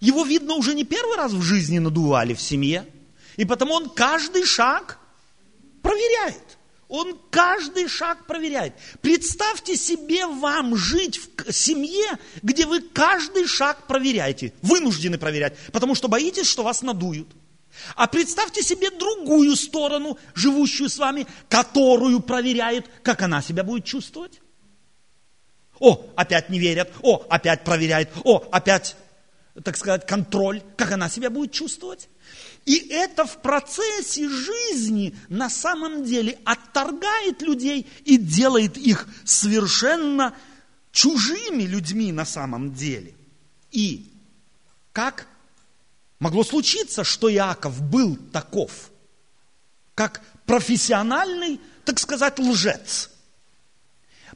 Его, 0.00 0.24
видно, 0.24 0.54
уже 0.54 0.74
не 0.74 0.84
первый 0.84 1.16
раз 1.16 1.32
в 1.32 1.42
жизни 1.42 1.78
надували 1.78 2.34
в 2.34 2.40
семье, 2.40 2.86
и 3.36 3.44
потому 3.44 3.74
он 3.74 3.88
каждый 3.90 4.44
шаг 4.44 4.98
проверяет. 5.80 6.58
Он 6.92 7.18
каждый 7.30 7.88
шаг 7.88 8.26
проверяет. 8.26 8.74
Представьте 9.00 9.76
себе 9.76 10.26
вам 10.26 10.76
жить 10.76 11.18
в 11.38 11.50
семье, 11.50 12.18
где 12.42 12.66
вы 12.66 12.82
каждый 12.82 13.46
шаг 13.46 13.86
проверяете, 13.86 14.52
вынуждены 14.60 15.16
проверять, 15.16 15.56
потому 15.72 15.94
что 15.94 16.08
боитесь, 16.08 16.46
что 16.46 16.62
вас 16.62 16.82
надуют. 16.82 17.28
А 17.96 18.06
представьте 18.08 18.62
себе 18.62 18.90
другую 18.90 19.56
сторону, 19.56 20.18
живущую 20.34 20.90
с 20.90 20.98
вами, 20.98 21.26
которую 21.48 22.20
проверяют, 22.20 22.84
как 23.02 23.22
она 23.22 23.40
себя 23.40 23.64
будет 23.64 23.86
чувствовать. 23.86 24.42
О, 25.78 26.12
опять 26.14 26.50
не 26.50 26.58
верят, 26.58 26.92
о, 27.00 27.24
опять 27.30 27.64
проверяют, 27.64 28.10
о, 28.22 28.46
опять, 28.52 28.96
так 29.64 29.78
сказать, 29.78 30.06
контроль, 30.06 30.62
как 30.76 30.92
она 30.92 31.08
себя 31.08 31.30
будет 31.30 31.52
чувствовать. 31.52 32.10
И 32.64 32.76
это 32.90 33.24
в 33.24 33.42
процессе 33.42 34.28
жизни 34.28 35.14
на 35.28 35.50
самом 35.50 36.04
деле 36.04 36.38
отторгает 36.44 37.42
людей 37.42 37.86
и 38.04 38.16
делает 38.16 38.76
их 38.76 39.08
совершенно 39.24 40.34
чужими 40.92 41.64
людьми 41.64 42.12
на 42.12 42.24
самом 42.24 42.72
деле. 42.72 43.14
И 43.72 44.12
как 44.92 45.26
Могло 46.22 46.44
случиться, 46.44 47.02
что 47.02 47.28
Иаков 47.28 47.82
был 47.82 48.14
таков, 48.14 48.92
как 49.96 50.22
профессиональный, 50.46 51.60
так 51.84 51.98
сказать, 51.98 52.38
лжец. 52.38 53.10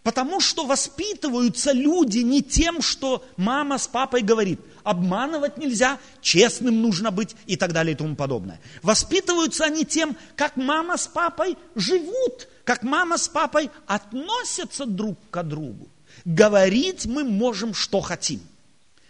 Потому 0.06 0.38
что 0.38 0.66
воспитываются 0.66 1.72
люди 1.72 2.20
не 2.20 2.40
тем, 2.40 2.80
что 2.80 3.24
мама 3.36 3.76
с 3.76 3.88
папой 3.88 4.22
говорит. 4.22 4.60
Обманывать 4.84 5.58
нельзя, 5.58 5.98
честным 6.20 6.80
нужно 6.80 7.10
быть 7.10 7.34
и 7.46 7.56
так 7.56 7.72
далее 7.72 7.94
и 7.94 7.96
тому 7.96 8.14
подобное. 8.14 8.60
Воспитываются 8.82 9.64
они 9.64 9.84
тем, 9.84 10.16
как 10.36 10.56
мама 10.56 10.96
с 10.96 11.08
папой 11.08 11.58
живут, 11.74 12.46
как 12.62 12.84
мама 12.84 13.18
с 13.18 13.26
папой 13.26 13.68
относятся 13.88 14.86
друг 14.86 15.18
к 15.28 15.42
другу. 15.42 15.88
Говорить 16.24 17.06
мы 17.06 17.24
можем, 17.24 17.74
что 17.74 18.00
хотим– 18.00 18.40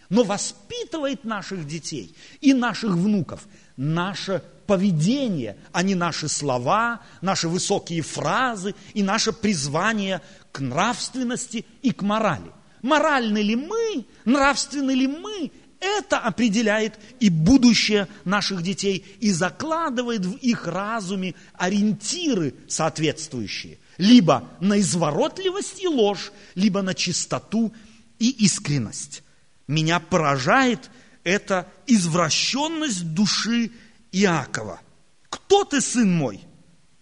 но 0.09 0.23
воспитывает 0.23 1.25
наших 1.25 1.67
детей 1.67 2.15
и 2.41 2.55
наших 2.55 2.93
внуков 2.93 3.47
наше 3.77 4.43
поведение, 4.67 5.57
а 5.73 5.83
не 5.83 5.95
наши 5.95 6.29
слова, 6.29 7.01
наши 7.21 7.49
высокие 7.49 8.03
фразы 8.03 8.75
и 8.95 9.03
наше 9.03 9.33
призвание 9.33 10.23
к 10.57 10.61
нравственности 10.61 11.67
и 11.83 11.91
к 11.91 12.01
морали. 12.01 12.51
Моральны 12.81 13.43
ли 13.43 13.57
мы, 13.57 14.07
нравственны 14.25 14.93
ли 14.93 15.07
мы, 15.07 15.53
это 15.81 16.19
определяет 16.19 16.99
и 17.21 17.29
будущее 17.29 18.09
наших 18.25 18.63
детей 18.63 19.05
и 19.21 19.33
закладывает 19.33 20.25
в 20.25 20.37
их 20.37 20.67
разуме 20.67 21.35
ориентиры 21.53 22.55
соответствующие. 22.69 23.79
Либо 23.99 24.49
на 24.61 24.81
изворотливость 24.81 25.83
и 25.83 25.89
ложь, 25.89 26.33
либо 26.55 26.81
на 26.81 26.95
чистоту 26.95 27.75
и 28.19 28.31
искренность. 28.47 29.25
Меня 29.69 30.01
поражает 30.01 30.91
эта 31.23 31.69
извращенность 31.87 33.13
души 33.13 33.73
Иакова. 34.11 34.81
Кто 35.29 35.65
ты, 35.65 35.83
сын 35.83 36.11
мой? 36.11 36.41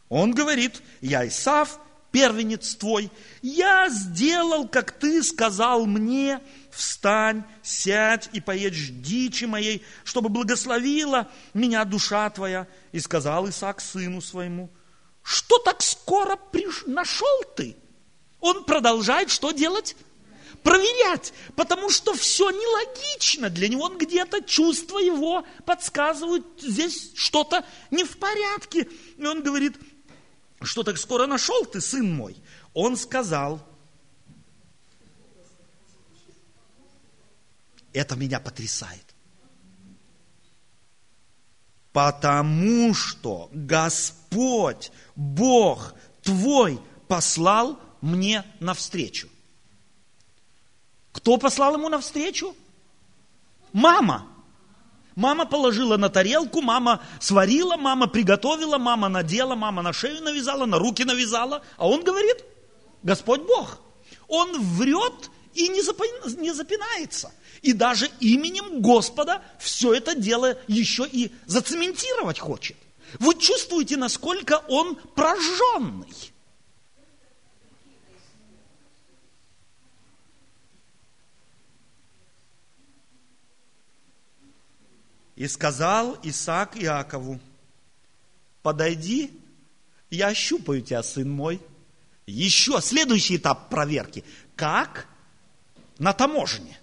Он 0.09 0.33
говорит, 0.33 0.83
я 1.01 1.29
Исав, 1.29 1.79
первенец 2.15 2.77
твой. 2.77 3.11
Я 3.43 3.89
сделал, 3.89 4.69
как 4.69 4.93
ты 4.93 5.21
сказал 5.25 5.85
мне, 5.85 6.41
встань, 6.71 7.43
сядь 7.61 8.31
и 8.33 8.41
поедь 8.41 9.03
дичи 9.03 9.47
моей, 9.47 9.85
чтобы 10.05 10.29
благословила 10.29 11.29
меня 11.55 11.85
душа 11.85 12.31
твоя. 12.31 12.69
И 12.93 13.01
сказал 13.01 13.49
Исаак 13.49 13.81
сыну 13.81 14.21
своему, 14.21 14.71
что 15.25 15.59
так 15.59 15.83
скоро 15.83 16.37
приш... 16.37 16.85
нашел 16.87 17.43
ты? 17.57 17.75
Он 18.39 18.65
продолжает 18.65 19.31
что 19.31 19.51
делать? 19.51 19.97
проверять, 20.63 21.35
потому 21.57 21.91
что 21.91 22.15
все 22.15 22.51
нелогично 22.51 23.51
для 23.51 23.69
него. 23.69 23.83
Он 23.83 23.99
где-то 23.99 24.41
чувства 24.41 24.99
его 24.99 25.45
подсказывают, 25.67 26.47
здесь 26.59 27.13
что-то 27.15 27.67
не 27.91 28.03
в 28.03 28.17
порядке. 28.17 28.89
И 29.19 29.27
он 29.27 29.43
говорит, 29.43 29.77
что 30.65 30.83
так 30.83 30.99
скоро 30.99 31.27
нашел 31.27 31.65
ты, 31.65 31.81
сын 31.81 32.15
мой? 32.15 32.37
Он 32.73 32.97
сказал, 32.97 33.67
это 37.93 38.17
меня 38.17 38.41
потрясает. 38.41 39.05
Потому 41.93 42.93
что 42.93 43.49
Господь, 43.53 44.91
Бог 45.15 45.95
твой 46.23 46.81
послал 47.07 47.79
мне 48.01 48.45
навстречу. 48.59 49.29
Кто 51.13 51.39
послал 51.39 51.75
ему 51.75 51.89
навстречу? 51.89 52.57
Мама. 53.73 54.34
Мама 55.17 55.47
положила 55.47 55.97
на 55.97 56.09
тарелку, 56.09 56.61
мама 56.61 57.01
сварила, 57.21 57.77
мама 57.77 58.09
приготовила, 58.09 58.79
мама 58.79 59.09
надела, 59.09 59.55
мама 59.55 59.83
на 59.83 59.93
шею 59.93 60.23
навязала, 60.23 60.67
на 60.67 60.79
руки 60.79 61.05
навязала. 61.05 61.63
А 61.77 61.89
он 61.89 62.03
говорит, 62.03 62.45
Господь 63.03 63.43
Бог. 63.43 63.81
Он 64.27 64.61
врет 64.61 65.31
и 65.55 65.69
не, 65.69 65.83
запинается. 66.53 67.33
И 67.63 67.73
даже 67.73 68.11
именем 68.21 68.81
Господа 68.81 69.43
все 69.59 69.95
это 69.95 70.15
дело 70.17 70.59
еще 70.67 71.07
и 71.07 71.31
зацементировать 71.47 72.41
хочет. 72.41 72.77
Вы 73.21 73.35
чувствуете, 73.37 73.97
насколько 73.97 74.63
он 74.69 74.97
прожженный. 75.15 76.34
И 85.37 85.49
сказал 85.49 86.17
Исаак 86.23 86.77
Иакову, 86.77 87.41
подойди, 88.63 89.31
я 90.11 90.29
ощупаю 90.29 90.81
тебя, 90.83 91.03
сын 91.03 91.29
мой. 91.29 91.61
Еще 92.27 92.81
следующий 92.81 93.37
этап 93.37 93.69
проверки. 93.69 94.25
Как? 94.57 95.07
На 95.99 96.13
таможне. 96.13 96.79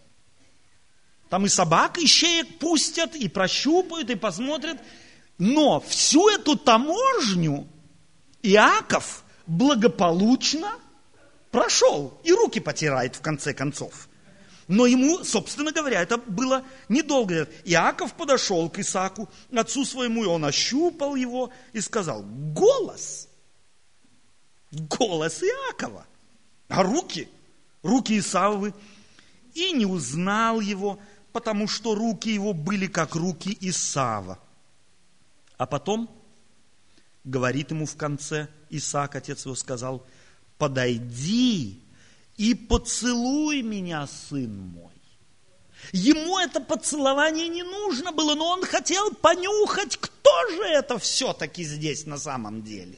Там 1.30 1.46
и 1.46 1.50
собак, 1.50 1.98
и 1.98 2.06
щеек 2.06 2.60
пустят, 2.60 3.16
и 3.16 3.30
прощупают, 3.30 4.10
и 4.10 4.16
посмотрят. 4.16 4.78
Но 5.38 5.80
всю 5.80 6.30
эту 6.30 6.58
таможню 6.58 7.68
Иаков 8.44 9.24
благополучно 9.48 10.74
прошел 11.52 12.20
и 12.24 12.32
руки 12.34 12.60
потирает 12.60 13.16
в 13.16 13.22
конце 13.22 13.54
концов. 13.54 14.10
Но 14.72 14.86
ему, 14.86 15.26
собственно 15.26 15.74
говоря, 15.74 16.02
это 16.02 16.18
было 16.18 16.64
недолго. 16.88 17.50
Иаков 17.66 18.14
подошел 18.14 18.70
к 18.70 18.80
Исааку, 18.80 19.30
отцу 19.54 19.84
своему, 19.84 20.24
и 20.24 20.28
он 20.28 20.46
ощупал 20.46 21.16
его 21.16 21.52
и 21.74 21.82
сказал, 21.82 22.24
голос, 22.24 23.28
голос 24.72 25.44
Иакова, 25.44 26.06
а 26.70 26.84
руки, 26.84 27.28
руки 27.84 28.18
Исавы, 28.18 28.74
и 29.54 29.74
не 29.74 29.86
узнал 29.86 30.62
его, 30.62 31.00
потому 31.34 31.68
что 31.68 31.94
руки 31.94 32.30
его 32.30 32.54
были 32.54 32.88
как 32.88 33.16
руки 33.16 33.58
Исава. 33.60 34.40
А 35.58 35.66
потом 35.66 36.10
говорит 37.26 37.72
ему 37.72 37.86
в 37.86 37.98
конце, 37.98 38.48
Исаак, 38.70 39.18
отец 39.18 39.44
его, 39.44 39.56
сказал, 39.56 40.08
подойди 40.58 41.82
и 42.42 42.56
поцелуй 42.56 43.62
меня, 43.62 44.08
сын 44.08 44.52
мой. 44.52 44.92
Ему 45.92 46.40
это 46.40 46.60
поцелование 46.60 47.48
не 47.48 47.62
нужно 47.62 48.12
было, 48.12 48.34
но 48.34 48.48
он 48.48 48.66
хотел 48.66 49.14
понюхать, 49.14 49.96
кто 49.98 50.32
же 50.50 50.64
это 50.64 50.98
все-таки 50.98 51.64
здесь 51.64 52.08
на 52.08 52.18
самом 52.18 52.64
деле. 52.64 52.98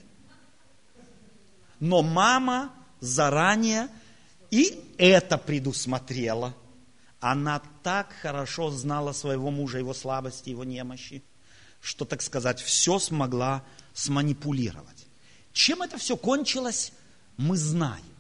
Но 1.81 2.01
мама 2.01 2.71
заранее 3.01 3.89
и 4.49 4.81
это 4.97 5.37
предусмотрела. 5.37 6.55
Она 7.19 7.61
так 7.83 8.13
хорошо 8.21 8.71
знала 8.71 9.11
своего 9.11 9.51
мужа, 9.51 9.77
его 9.77 9.93
слабости, 9.93 10.51
его 10.51 10.63
немощи, 10.63 11.21
что, 11.81 12.05
так 12.05 12.21
сказать, 12.21 12.61
все 12.61 12.97
смогла 12.97 13.61
сманипулировать. 13.93 15.05
Чем 15.51 15.81
это 15.81 15.97
все 15.97 16.15
кончилось, 16.15 16.93
мы 17.35 17.57
знаем. 17.57 18.12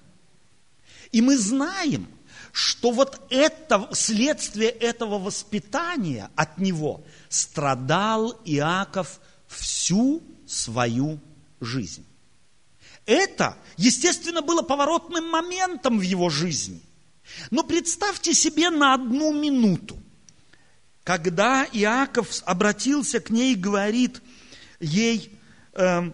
И 1.13 1.21
мы 1.21 1.37
знаем, 1.37 2.07
что 2.51 2.91
вот 2.91 3.21
это, 3.29 3.87
следствие 3.93 4.69
этого 4.69 5.19
воспитания 5.19 6.29
от 6.35 6.57
него 6.57 7.03
страдал 7.29 8.41
Иаков 8.43 9.21
всю 9.47 10.23
свою 10.47 11.19
жизнь. 11.61 12.05
Это, 13.05 13.57
естественно, 13.77 14.41
было 14.41 14.63
поворотным 14.63 15.29
моментом 15.29 15.99
в 15.99 16.01
его 16.01 16.29
жизни. 16.29 16.81
Но 17.51 17.63
представьте 17.63 18.33
себе 18.33 18.71
на 18.71 18.95
одну 18.95 19.33
минуту, 19.33 19.97
когда 21.03 21.63
Иаков 21.71 22.41
обратился 22.45 23.19
к 23.19 23.29
ней 23.29 23.53
и 23.53 23.57
говорит 23.57 24.19
ей, 24.79 25.31
э, 25.73 26.11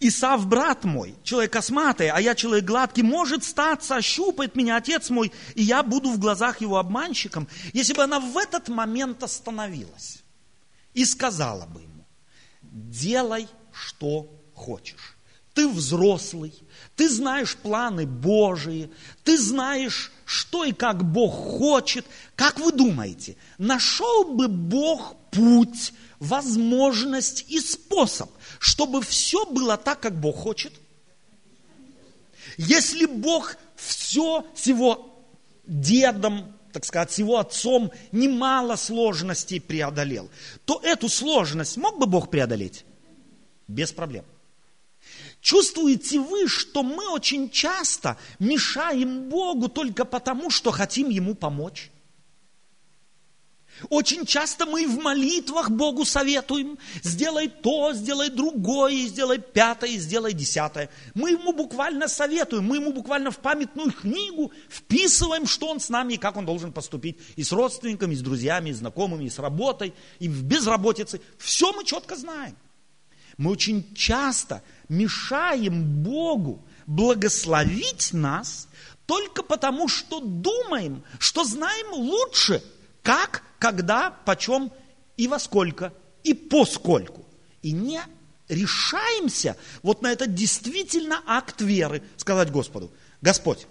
Исав, 0.00 0.46
брат 0.46 0.84
мой, 0.84 1.16
человек 1.24 1.52
косматый, 1.52 2.08
а 2.08 2.20
я 2.20 2.36
человек 2.36 2.64
гладкий, 2.64 3.02
может 3.02 3.42
статься, 3.42 3.96
ощупает 3.96 4.54
меня 4.54 4.76
отец 4.76 5.10
мой, 5.10 5.32
и 5.56 5.62
я 5.62 5.82
буду 5.82 6.10
в 6.10 6.20
глазах 6.20 6.60
его 6.60 6.78
обманщиком. 6.78 7.48
Если 7.72 7.94
бы 7.94 8.04
она 8.04 8.20
в 8.20 8.36
этот 8.36 8.68
момент 8.68 9.22
остановилась 9.24 10.22
и 10.94 11.04
сказала 11.04 11.66
бы 11.66 11.82
ему, 11.82 12.06
делай, 12.62 13.48
что 13.72 14.30
хочешь. 14.54 15.17
Ты 15.58 15.66
взрослый, 15.66 16.54
ты 16.94 17.08
знаешь 17.08 17.56
планы 17.56 18.06
Божии, 18.06 18.92
ты 19.24 19.36
знаешь, 19.36 20.12
что 20.24 20.62
и 20.62 20.70
как 20.70 21.02
Бог 21.02 21.34
хочет. 21.58 22.06
Как 22.36 22.60
вы 22.60 22.70
думаете, 22.70 23.34
нашел 23.58 24.36
бы 24.36 24.46
Бог 24.46 25.16
путь, 25.32 25.92
возможность 26.20 27.46
и 27.48 27.58
способ, 27.58 28.30
чтобы 28.60 29.02
все 29.02 29.46
было 29.46 29.76
так, 29.76 29.98
как 29.98 30.20
Бог 30.20 30.36
хочет? 30.36 30.72
Если 32.56 33.06
Бог 33.06 33.56
все 33.74 34.46
с 34.54 34.68
его 34.68 35.26
дедом, 35.66 36.56
так 36.72 36.84
сказать, 36.84 37.10
с 37.10 37.18
его 37.18 37.36
отцом 37.36 37.90
немало 38.12 38.76
сложностей 38.76 39.60
преодолел, 39.60 40.30
то 40.64 40.80
эту 40.84 41.08
сложность 41.08 41.76
мог 41.78 41.98
бы 41.98 42.06
Бог 42.06 42.30
преодолеть? 42.30 42.84
Без 43.66 43.90
проблем. 43.90 44.24
Чувствуете 45.48 46.20
вы, 46.20 46.46
что 46.46 46.82
мы 46.82 47.08
очень 47.08 47.48
часто 47.48 48.18
мешаем 48.38 49.30
Богу 49.30 49.70
только 49.70 50.04
потому, 50.04 50.50
что 50.50 50.72
хотим 50.72 51.08
Ему 51.08 51.34
помочь? 51.34 51.90
Очень 53.88 54.26
часто 54.26 54.66
мы 54.66 54.86
в 54.86 54.98
молитвах 54.98 55.70
Богу 55.70 56.04
советуем, 56.04 56.76
сделай 57.02 57.48
то, 57.48 57.94
сделай 57.94 58.28
другое, 58.28 59.06
сделай 59.06 59.38
пятое, 59.38 59.96
сделай 59.96 60.34
десятое. 60.34 60.90
Мы 61.14 61.30
ему 61.30 61.54
буквально 61.54 62.08
советуем, 62.08 62.64
мы 62.64 62.76
ему 62.76 62.92
буквально 62.92 63.30
в 63.30 63.38
памятную 63.38 63.90
книгу 63.92 64.52
вписываем, 64.68 65.46
что 65.46 65.68
он 65.68 65.80
с 65.80 65.88
нами 65.88 66.12
и 66.12 66.18
как 66.18 66.36
он 66.36 66.44
должен 66.44 66.74
поступить. 66.74 67.16
И 67.36 67.42
с 67.42 67.52
родственниками, 67.52 68.12
и 68.12 68.16
с 68.16 68.20
друзьями, 68.20 68.68
и 68.68 68.74
с 68.74 68.80
знакомыми, 68.80 69.24
и 69.24 69.30
с 69.30 69.38
работой, 69.38 69.94
и 70.18 70.28
в 70.28 70.42
безработице. 70.42 71.22
Все 71.38 71.72
мы 71.72 71.86
четко 71.86 72.16
знаем. 72.16 72.54
Мы 73.38 73.50
очень 73.50 73.94
часто 73.94 74.62
мешаем 74.90 76.02
Богу 76.02 76.62
благословить 76.86 78.12
нас 78.12 78.68
только 79.06 79.42
потому, 79.42 79.88
что 79.88 80.20
думаем, 80.20 81.02
что 81.18 81.44
знаем 81.44 81.92
лучше– 81.92 82.62
как, 83.08 83.42
когда, 83.58 84.10
почем 84.10 84.70
и 85.16 85.28
во 85.28 85.38
сколько, 85.38 85.94
и 86.24 86.34
по 86.34 86.66
скольку. 86.66 87.24
И 87.62 87.72
не 87.72 88.02
решаемся 88.48 89.56
вот 89.82 90.02
на 90.02 90.12
этот 90.12 90.34
действительно 90.34 91.22
акт 91.26 91.62
веры 91.62 92.02
сказать 92.18 92.50
Господу, 92.50 92.92
Господь, 93.22 93.66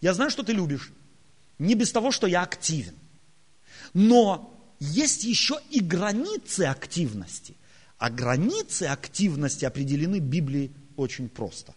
я 0.00 0.14
знаю, 0.14 0.30
что 0.30 0.44
ты 0.44 0.52
любишь, 0.52 0.92
не 1.58 1.74
без 1.74 1.90
того, 1.90 2.12
что 2.12 2.28
я 2.28 2.42
активен. 2.42 2.94
Но 3.94 4.56
есть 4.78 5.24
еще 5.24 5.58
и 5.70 5.80
границы 5.80 6.60
активности. 6.62 7.56
А 8.02 8.10
границы 8.10 8.82
активности 8.88 9.64
определены 9.64 10.18
Библией 10.18 10.72
очень 10.96 11.28
просто. 11.28 11.72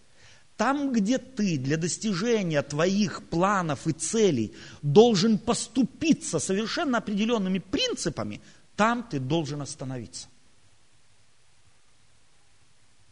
Там, 0.58 0.92
где 0.92 1.20
ты 1.20 1.60
для 1.60 1.78
достижения 1.78 2.64
твоих 2.64 3.30
планов 3.30 3.86
и 3.86 3.92
целей 3.92 4.52
должен 4.82 5.38
поступиться 5.38 6.40
совершенно 6.40 6.98
определенными 6.98 7.60
принципами, 7.60 8.42
там 8.76 9.08
ты 9.08 9.20
должен 9.20 9.62
остановиться. 9.62 10.28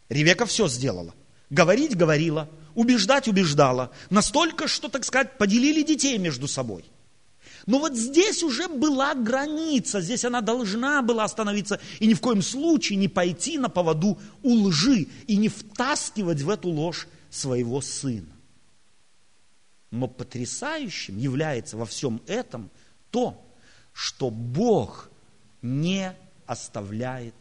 Ревека 0.10 0.48
все 0.48 0.68
сделала. 0.68 1.14
Говорить 1.52 1.96
говорила, 1.96 2.50
убеждать 2.74 3.28
убеждала. 3.28 3.92
Настолько, 4.10 4.68
что, 4.68 4.90
так 4.90 5.06
сказать, 5.06 5.38
поделили 5.38 5.84
детей 5.84 6.18
между 6.18 6.48
собой. 6.48 6.84
Но 7.66 7.80
вот 7.80 7.96
здесь 7.96 8.44
уже 8.44 8.68
была 8.68 9.14
граница, 9.14 10.02
здесь 10.02 10.26
она 10.26 10.42
должна 10.42 11.02
была 11.02 11.24
остановиться 11.24 11.80
и 12.00 12.08
ни 12.08 12.14
в 12.14 12.20
коем 12.20 12.42
случае 12.42 12.98
не 12.98 13.08
пойти 13.08 13.58
на 13.58 13.70
поводу 13.70 14.20
у 14.42 14.54
лжи 14.54 15.08
и 15.28 15.38
не 15.38 15.48
втаскивать 15.48 16.42
в 16.42 16.50
эту 16.50 16.70
ложь 16.70 17.08
своего 17.30 17.80
сына. 17.82 18.34
Но 19.92 20.08
потрясающим 20.08 21.18
является 21.18 21.78
во 21.78 21.86
всем 21.86 22.22
этом 22.28 22.70
то, 23.12 23.46
что 23.94 24.30
Бог 24.30 25.10
не 25.62 26.14
оставляет. 26.46 27.36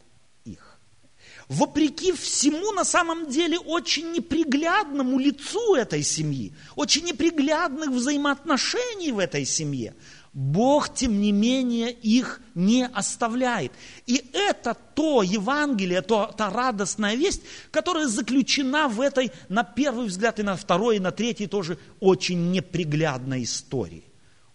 Вопреки 1.49 2.13
всему, 2.13 2.73
на 2.73 2.85
самом 2.85 3.29
деле, 3.29 3.59
очень 3.59 4.13
неприглядному 4.13 5.19
лицу 5.19 5.75
этой 5.75 6.03
семьи, 6.03 6.53
очень 6.77 7.05
неприглядных 7.05 7.91
взаимоотношений 7.91 9.13
в 9.13 9.19
этой 9.19 9.45
семье, 9.45 9.95
Бог, 10.33 10.95
тем 10.95 11.21
не 11.21 11.31
менее, 11.31 11.93
их 11.93 12.41
не 12.55 12.87
оставляет. 12.87 13.73
И 14.07 14.25
это 14.33 14.75
то 14.95 15.23
Евангелие, 15.23 16.01
то, 16.01 16.33
та 16.37 16.49
радостная 16.49 17.17
весть, 17.17 17.43
которая 17.71 18.07
заключена 18.07 18.89
в 18.89 19.03
этой, 19.03 19.31
на 19.51 19.63
первый 19.63 20.07
взгляд, 20.07 20.41
и 20.41 20.43
на 20.43 20.57
второй, 20.57 20.97
и 20.97 21.01
на 21.01 21.11
третий 21.11 21.47
тоже 21.47 21.77
очень 22.01 22.51
неприглядной 22.51 23.43
истории. 23.43 24.05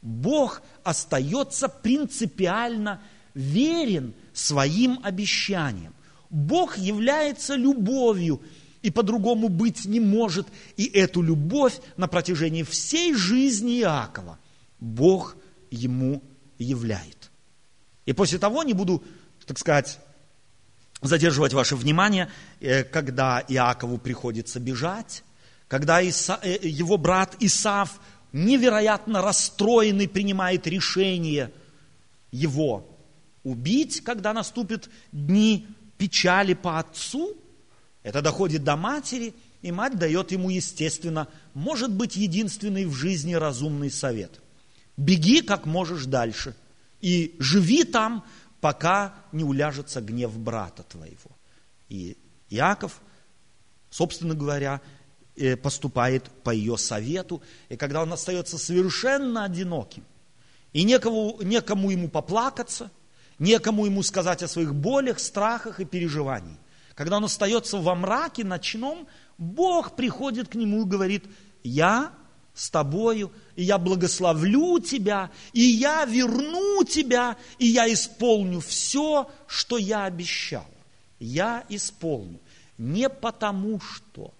Бог 0.02 0.64
остается 0.84 1.70
принципиально 1.70 3.02
верен 3.36 4.16
своим 4.34 5.00
обещаниям. 5.04 5.94
Бог 6.38 6.78
является 6.78 7.56
любовью, 7.56 8.42
и 8.82 8.92
по-другому 8.92 9.50
быть 9.50 9.86
не 9.86 10.00
может. 10.00 10.48
И 10.78 10.86
эту 10.86 11.22
любовь 11.22 11.80
на 11.98 12.08
протяжении 12.08 12.64
всей 12.64 13.14
жизни 13.14 13.80
Иакова 13.82 14.40
Бог– 14.80 15.36
ему 15.72 16.22
являет. 16.58 17.32
И 18.06 18.14
после 18.14 18.40
того 18.40 18.64
не 18.64 18.74
буду, 18.74 19.04
так 19.46 19.58
сказать, 19.60 20.00
задерживать 21.02 21.54
ваше 21.54 21.76
внимание, 21.76 22.30
э, 22.60 22.84
когда 22.84 23.44
Иакову 23.48 23.98
приходится 23.98 24.60
бежать, 24.60 25.24
когда 25.68 26.02
Иса, 26.02 26.40
э, 26.42 26.58
его 26.62 26.98
брат 26.98 27.36
Исав 27.40 28.00
невероятно 28.32 29.22
расстроенный 29.22 30.08
принимает 30.08 30.68
решение 30.68 31.52
его 32.32 32.90
убить, 33.44 34.02
когда 34.04 34.34
наступят 34.34 34.90
дни 35.12 35.68
печали 35.98 36.54
по 36.54 36.80
отцу. 36.80 37.38
Это 38.04 38.22
доходит 38.22 38.64
до 38.64 38.76
матери, 38.76 39.34
и 39.62 39.72
мать 39.72 39.98
дает 39.98 40.32
ему, 40.32 40.50
естественно, 40.50 41.28
может 41.54 41.92
быть, 41.92 42.16
единственный 42.16 42.86
в 42.86 42.94
жизни 42.94 43.34
разумный 43.34 43.92
совет. 43.92 44.40
Беги 44.96 45.42
как 45.42 45.66
можешь 45.66 46.06
дальше 46.06 46.56
и 47.02 47.36
живи 47.40 47.84
там, 47.84 48.26
пока 48.62 49.16
не 49.32 49.44
уляжется 49.44 50.02
гнев 50.02 50.38
брата 50.38 50.84
твоего. 50.84 51.38
И 51.90 52.18
Иаков, 52.50 53.02
собственно 53.90 54.34
говоря, 54.34 54.82
э, 55.36 55.56
поступает 55.56 56.30
по 56.44 56.50
ее 56.50 56.78
совету, 56.78 57.42
и 57.70 57.78
когда 57.78 58.02
он 58.02 58.12
остается 58.14 58.58
совершенно 58.58 59.46
одиноким, 59.46 60.04
и 60.74 60.84
некому, 60.84 61.40
некому 61.42 61.92
ему 61.92 62.10
поплакаться, 62.10 62.92
некому 63.40 63.86
ему 63.86 64.04
сказать 64.04 64.44
о 64.44 64.48
своих 64.48 64.74
болях, 64.74 65.20
страхах 65.20 65.80
и 65.80 65.86
переживаниях, 65.86 66.58
когда 66.96 67.18
он 67.18 67.26
остается 67.26 67.78
во 67.78 67.96
мраке 67.96 68.44
ночном, 68.44 69.08
Бог 69.38 69.96
приходит 69.96 70.50
к 70.50 70.56
нему 70.56 70.82
и 70.82 70.90
говорит, 70.90 71.26
я 71.64 72.12
с 72.56 72.72
тобою, 72.72 73.32
и 73.56 73.64
я 73.64 73.78
благословлю 73.78 74.80
тебя, 74.80 75.30
и 75.54 75.62
я 75.62 76.06
верну 76.06 76.84
тебя, 76.84 77.38
и 77.60 77.68
я 77.68 77.92
исполню 77.94 78.62
все, 78.62 79.30
что 79.46 79.78
я 79.78 80.06
обещал. 80.06 80.66
Я 81.20 81.64
исполню. 81.70 82.40
Не 82.80 83.10
потому 83.10 83.80
что, 83.80 84.34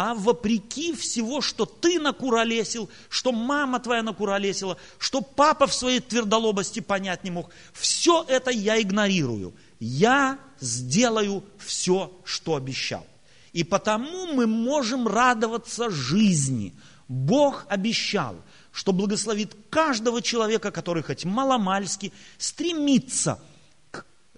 а 0.00 0.14
вопреки 0.14 0.94
всего, 0.94 1.42
что 1.42 1.66
ты 1.66 2.00
накуролесил, 2.00 2.88
что 3.10 3.32
мама 3.32 3.80
твоя 3.80 4.02
накуролесила, 4.02 4.78
что 4.98 5.20
папа 5.20 5.66
в 5.66 5.74
своей 5.74 6.00
твердолобости 6.00 6.80
понять 6.80 7.22
не 7.22 7.30
мог. 7.30 7.50
Все 7.74 8.24
это 8.26 8.50
я 8.50 8.80
игнорирую. 8.80 9.54
Я 9.78 10.38
сделаю 10.58 11.44
все, 11.58 12.18
что 12.24 12.56
обещал. 12.56 13.06
И 13.52 13.62
потому 13.62 14.32
мы 14.32 14.46
можем 14.46 15.06
радоваться 15.06 15.90
жизни– 15.90 16.74
Бог 17.10 17.66
обещал, 17.68 18.36
что 18.70 18.92
благословит 18.92 19.56
каждого 19.68 20.22
человека, 20.22 20.70
который 20.70 21.02
хоть 21.02 21.24
маломальски 21.24 22.12
стремится 22.38 23.42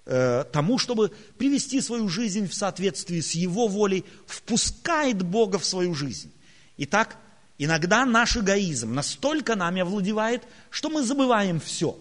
э, 0.05 0.43
тому, 0.51 0.77
чтобы 0.77 1.11
привести 1.37 1.81
свою 1.81 2.09
жизнь 2.09 2.47
в 2.47 2.53
соответствии 2.53 3.21
с 3.21 3.31
Его 3.31 3.67
волей, 3.67 4.05
впускает 4.25 5.21
Бога 5.23 5.59
в 5.59 5.65
свою 5.65 5.93
жизнь. 5.93 6.31
Итак, 6.77 7.17
иногда 7.57 8.05
наш 8.05 8.37
эгоизм 8.37 8.93
настолько 8.93 9.55
нами 9.55 9.81
овладевает, 9.81 10.43
что 10.69 10.89
мы 10.89 11.03
забываем 11.03 11.59
все. 11.59 11.97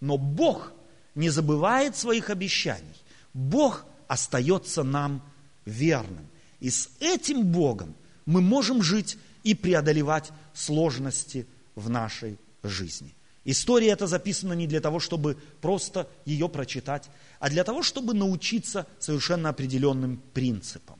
Но 0.00 0.18
Бог 0.18 0.72
не 1.14 1.30
забывает 1.30 1.96
своих 1.96 2.30
обещаний. 2.30 2.96
Бог 3.34 3.84
остается 4.08 4.82
нам 4.82 5.22
верным. 5.64 6.26
И 6.60 6.70
с 6.70 6.90
этим 7.00 7.44
Богом 7.44 7.94
мы 8.26 8.40
можем 8.40 8.82
жить 8.82 9.18
и 9.42 9.54
преодолевать 9.54 10.30
сложности 10.54 11.46
в 11.74 11.88
нашей 11.90 12.38
жизни. 12.62 13.14
История 13.44 13.88
эта 13.88 14.06
записана 14.06 14.52
не 14.52 14.66
для 14.66 14.80
того, 14.80 15.00
чтобы 15.00 15.36
просто 15.60 16.08
ее 16.24 16.48
прочитать, 16.48 17.08
а 17.40 17.50
для 17.50 17.64
того, 17.64 17.82
чтобы 17.82 18.14
научиться 18.14 18.86
совершенно 19.00 19.48
определенным 19.48 20.22
принципам. 20.32 20.98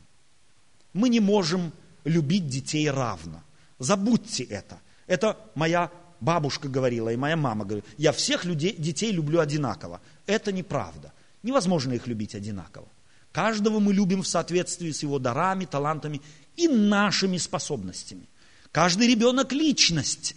Мы 0.93 1.09
не 1.09 1.21
можем 1.21 1.73
любить 2.05 2.49
детей 2.49 2.91
равно. 2.91 3.43
Забудьте 3.79 4.43
это. 4.45 4.81
Это 5.07 5.39
моя 5.55 5.91
бабушка 6.21 6.69
говорила, 6.69 7.11
и 7.11 7.17
моя 7.17 7.37
мама 7.37 7.65
говорила. 7.65 7.87
Я 7.97 8.13
всех 8.13 8.45
людей, 8.45 8.75
детей 8.77 9.13
люблю 9.13 9.41
одинаково. 9.41 10.01
Это 10.27 10.53
неправда. 10.53 11.13
Невозможно 11.43 11.93
их 11.93 12.07
любить 12.07 12.35
одинаково. 12.35 12.89
Каждого 13.33 13.79
мы 13.79 13.95
любим 13.95 14.23
в 14.23 14.29
соответствии 14.29 14.91
с 14.91 15.03
его 15.03 15.19
дарами, 15.19 15.65
талантами 15.65 16.21
и 16.57 16.69
нашими 16.69 17.39
способностями. 17.39 18.29
Каждый 18.73 19.09
ребенок– 19.09 19.53
личность. 19.53 20.37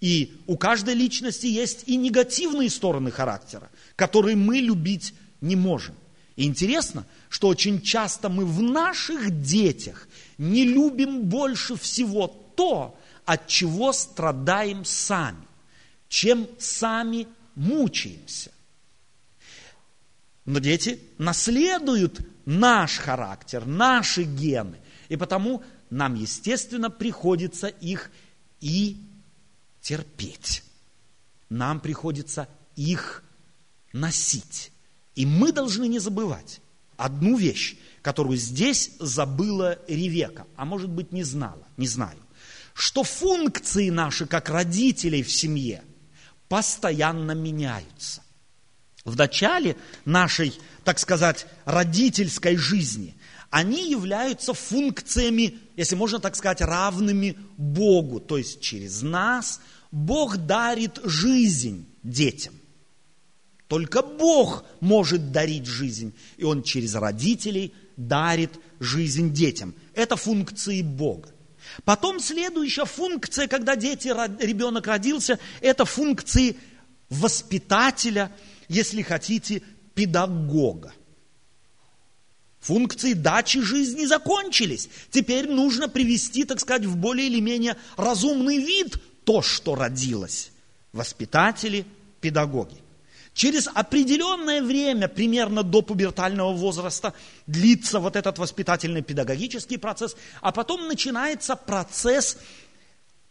И 0.00 0.36
у 0.46 0.56
каждой 0.56 0.94
личности 0.94 1.46
есть 1.46 1.84
и 1.86 1.96
негативные 1.96 2.70
стороны 2.70 3.10
характера, 3.10 3.70
которые 3.96 4.36
мы 4.36 4.58
любить 4.58 5.14
не 5.40 5.56
можем. 5.56 5.94
И 6.36 6.44
интересно, 6.44 7.06
что 7.30 7.48
очень 7.48 7.80
часто 7.80 8.28
мы 8.28 8.44
в 8.44 8.60
наших 8.60 9.42
детях 9.42 10.06
не 10.36 10.64
любим 10.64 11.22
больше 11.22 11.76
всего 11.76 12.26
то, 12.56 12.98
от 13.24 13.46
чего 13.48 13.92
страдаем 13.92 14.84
сами, 14.84 15.46
чем 16.08 16.46
сами 16.58 17.26
мучаемся. 17.54 18.52
Но 20.44 20.60
дети 20.60 21.00
наследуют 21.18 22.20
наш 22.44 22.98
характер, 22.98 23.66
наши 23.66 24.22
гены. 24.22 24.76
И 25.08 25.16
потому 25.16 25.62
нам, 25.90 26.14
естественно, 26.14 26.90
приходится 26.90 27.66
их 27.66 28.10
и 28.60 28.96
терпеть. 29.86 30.64
Нам 31.48 31.78
приходится 31.78 32.48
их 32.74 33.22
носить. 33.92 34.72
И 35.14 35.24
мы 35.24 35.52
должны 35.52 35.86
не 35.86 36.00
забывать 36.00 36.60
одну 36.96 37.36
вещь, 37.36 37.76
которую 38.02 38.36
здесь 38.36 38.90
забыла 38.98 39.78
Ревека, 39.86 40.44
а 40.56 40.64
может 40.64 40.90
быть 40.90 41.12
не 41.12 41.22
знала, 41.22 41.62
не 41.76 41.86
знаю, 41.86 42.18
что 42.74 43.04
функции 43.04 43.90
наши 43.90 44.26
как 44.26 44.48
родителей 44.48 45.22
в 45.22 45.30
семье 45.30 45.84
постоянно 46.48 47.30
меняются. 47.30 48.22
В 49.04 49.16
начале 49.16 49.76
нашей, 50.04 50.58
так 50.82 50.98
сказать, 50.98 51.46
родительской 51.64 52.56
жизни 52.56 53.14
они 53.50 53.88
являются 53.90 54.52
функциями, 54.52 55.58
если 55.76 55.94
можно 55.94 56.18
так 56.18 56.34
сказать, 56.36 56.60
равными 56.60 57.38
Богу. 57.56 58.20
То 58.20 58.36
есть 58.36 58.60
через 58.60 59.02
нас 59.02 59.60
Бог 59.90 60.36
дарит 60.36 60.98
жизнь 61.04 61.86
детям. 62.02 62.54
Только 63.68 64.02
Бог 64.02 64.64
может 64.80 65.32
дарить 65.32 65.66
жизнь, 65.66 66.14
и 66.36 66.44
Он 66.44 66.62
через 66.62 66.94
родителей 66.94 67.74
дарит 67.96 68.52
жизнь 68.78 69.32
детям. 69.32 69.74
Это 69.94 70.16
функции 70.16 70.82
Бога. 70.82 71.30
Потом 71.84 72.20
следующая 72.20 72.84
функция, 72.84 73.48
когда 73.48 73.74
дети, 73.74 74.08
ребенок 74.40 74.86
родился, 74.86 75.38
это 75.60 75.84
функции 75.84 76.56
воспитателя, 77.08 78.32
если 78.68 79.02
хотите, 79.02 79.62
педагога. 79.94 80.92
Функции 82.60 83.12
дачи 83.12 83.60
жизни 83.60 84.06
закончились. 84.06 84.88
Теперь 85.10 85.48
нужно 85.48 85.88
привести, 85.88 86.44
так 86.44 86.60
сказать, 86.60 86.84
в 86.84 86.96
более 86.96 87.28
или 87.28 87.40
менее 87.40 87.76
разумный 87.96 88.58
вид 88.58 88.96
то, 89.26 89.42
что 89.42 89.74
родилось. 89.74 90.52
Воспитатели, 90.92 91.84
педагоги. 92.20 92.80
Через 93.34 93.66
определенное 93.66 94.62
время, 94.62 95.08
примерно 95.08 95.62
до 95.62 95.82
пубертального 95.82 96.54
возраста, 96.54 97.12
длится 97.46 97.98
вот 97.98 98.16
этот 98.16 98.38
воспитательный 98.38 99.02
педагогический 99.02 99.76
процесс, 99.76 100.16
а 100.40 100.52
потом 100.52 100.86
начинается 100.86 101.56
процесс 101.56 102.38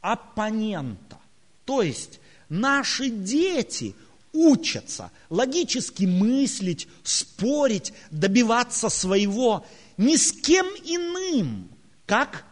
оппонента. 0.02 1.18
То 1.64 1.82
есть 1.82 2.20
наши 2.50 3.10
дети 3.10 3.96
учатся 4.34 5.12
логически 5.30 6.04
мыслить, 6.04 6.88
спорить, 7.04 7.94
добиваться 8.12 8.90
своего 8.90 9.66
ни 9.98 10.18
с 10.18 10.34
кем 10.34 10.68
иным, 10.84 11.70
как 12.06 12.44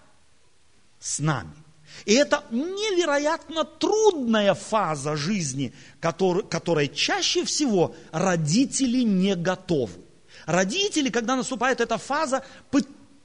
с 1.00 1.20
нами. 1.20 1.63
И 2.06 2.14
это 2.14 2.44
невероятно 2.52 3.64
трудная 3.64 4.54
фаза 4.54 5.16
жизни, 5.16 5.74
который, 6.00 6.44
которой 6.44 6.90
чаще 6.90 7.46
всего 7.46 7.96
родители 8.12 9.04
не 9.04 9.36
готовы. 9.36 9.94
Родители, 10.46 11.10
когда 11.10 11.36
наступает 11.36 11.80
эта 11.80 11.98
фаза, 11.98 12.44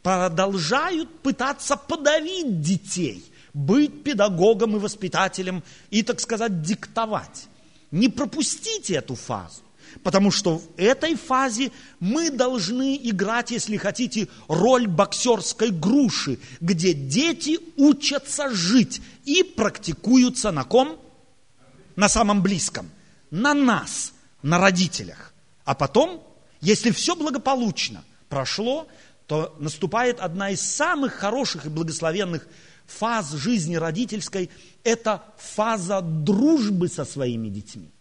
продолжают 0.02 1.20
пытаться 1.20 1.76
подавить 1.76 2.60
детей, 2.60 3.24
быть 3.52 4.04
педагогом 4.04 4.76
и 4.76 4.78
воспитателем 4.78 5.64
и, 5.90 6.02
так 6.02 6.20
сказать, 6.20 6.62
диктовать. 6.62 7.48
Не 7.90 8.08
пропустите 8.08 8.94
эту 8.94 9.16
фазу. 9.16 9.62
Потому 10.02 10.30
что 10.30 10.58
в 10.58 10.68
этой 10.76 11.14
фазе 11.14 11.70
мы 12.00 12.30
должны 12.30 12.96
играть, 12.96 13.50
если 13.50 13.76
хотите, 13.76 14.28
роль 14.48 14.86
боксерской 14.86 15.70
груши, 15.70 16.38
где 16.60 16.92
дети 16.92 17.58
учатся 17.76 18.50
жить 18.50 19.00
и 19.24 19.42
практикуются 19.42 20.50
на 20.50 20.64
ком? 20.64 20.98
На 21.96 22.08
самом 22.08 22.42
близком. 22.42 22.90
На 23.30 23.54
нас, 23.54 24.12
на 24.42 24.58
родителях. 24.58 25.34
А 25.64 25.74
потом, 25.74 26.22
если 26.60 26.90
все 26.90 27.14
благополучно 27.14 28.04
прошло, 28.28 28.88
то 29.26 29.54
наступает 29.58 30.20
одна 30.20 30.50
из 30.50 30.60
самых 30.62 31.14
хороших 31.14 31.66
и 31.66 31.68
благословенных 31.68 32.46
фаз 32.86 33.32
жизни 33.32 33.76
родительской– 33.76 34.50
это 34.84 35.22
фаза 35.36 36.00
дружбы 36.00 36.88
со 36.88 37.04
своими 37.04 37.48
детьми. 37.48 37.92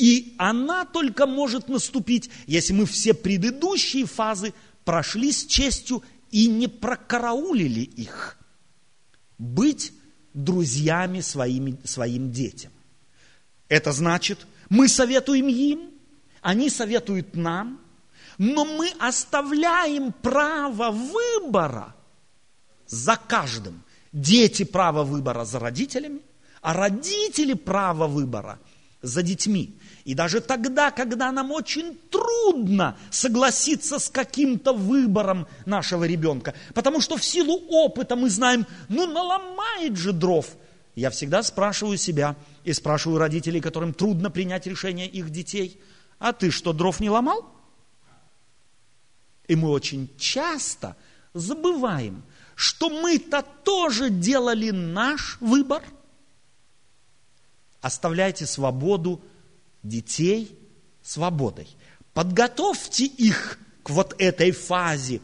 И 0.00 0.34
она 0.38 0.86
только 0.86 1.26
может 1.26 1.68
наступить, 1.68 2.30
если 2.46 2.72
мы 2.72 2.86
все 2.86 3.12
предыдущие 3.12 4.06
фазы 4.06 4.54
прошли 4.82 5.30
с 5.30 5.44
честью 5.44 6.02
и 6.30 6.48
не 6.48 6.68
прокараулили 6.68 7.80
их. 7.80 8.38
Быть 9.36 9.92
друзьями 10.32 11.20
своими, 11.20 11.76
своим 11.84 12.32
детям. 12.32 12.72
Это 13.68 13.92
значит, 13.92 14.46
мы 14.70 14.88
советуем 14.88 15.48
им, 15.48 15.90
они 16.40 16.70
советуют 16.70 17.36
нам, 17.36 17.78
но 18.38 18.64
мы 18.64 18.90
оставляем 18.98 20.14
право 20.14 20.90
выбора 20.90 21.94
за 22.86 23.16
каждым. 23.16 23.82
Дети 24.12 24.62
право 24.62 25.04
выбора 25.04 25.44
за 25.44 25.58
родителями, 25.58 26.22
а 26.62 26.72
родители 26.72 27.52
право 27.52 28.06
выбора 28.06 28.58
за 29.02 29.22
детьми. 29.22 29.76
И 30.04 30.14
даже 30.14 30.40
тогда, 30.40 30.90
когда 30.90 31.30
нам 31.30 31.50
очень 31.50 31.98
трудно 32.10 32.96
согласиться 33.10 33.98
с 33.98 34.08
каким-то 34.08 34.72
выбором 34.72 35.46
нашего 35.66 36.04
ребенка, 36.04 36.54
потому 36.74 37.00
что 37.00 37.16
в 37.16 37.24
силу 37.24 37.60
опыта 37.68 38.16
мы 38.16 38.30
знаем, 38.30 38.66
ну 38.88 39.06
наломает 39.06 39.96
же 39.96 40.12
дров. 40.12 40.46
Я 40.94 41.10
всегда 41.10 41.42
спрашиваю 41.42 41.98
себя 41.98 42.36
и 42.64 42.72
спрашиваю 42.72 43.18
родителей, 43.18 43.60
которым 43.60 43.94
трудно 43.94 44.30
принять 44.30 44.66
решение 44.66 45.06
их 45.06 45.30
детей, 45.30 45.80
а 46.18 46.32
ты 46.32 46.50
что, 46.50 46.72
дров 46.72 47.00
не 47.00 47.10
ломал? 47.10 47.46
И 49.48 49.56
мы 49.56 49.70
очень 49.70 50.10
часто 50.16 50.96
забываем, 51.34 52.22
что 52.54 52.88
мы-то 52.88 53.42
тоже 53.64 54.10
делали 54.10 54.70
наш 54.70 55.38
выбор. 55.40 55.82
Оставляйте 57.80 58.46
свободу 58.46 59.22
детей 59.82 60.56
свободой. 61.02 61.68
Подготовьте 62.12 63.06
их 63.06 63.58
к 63.82 63.90
вот 63.90 64.14
этой 64.18 64.50
фазе 64.50 65.20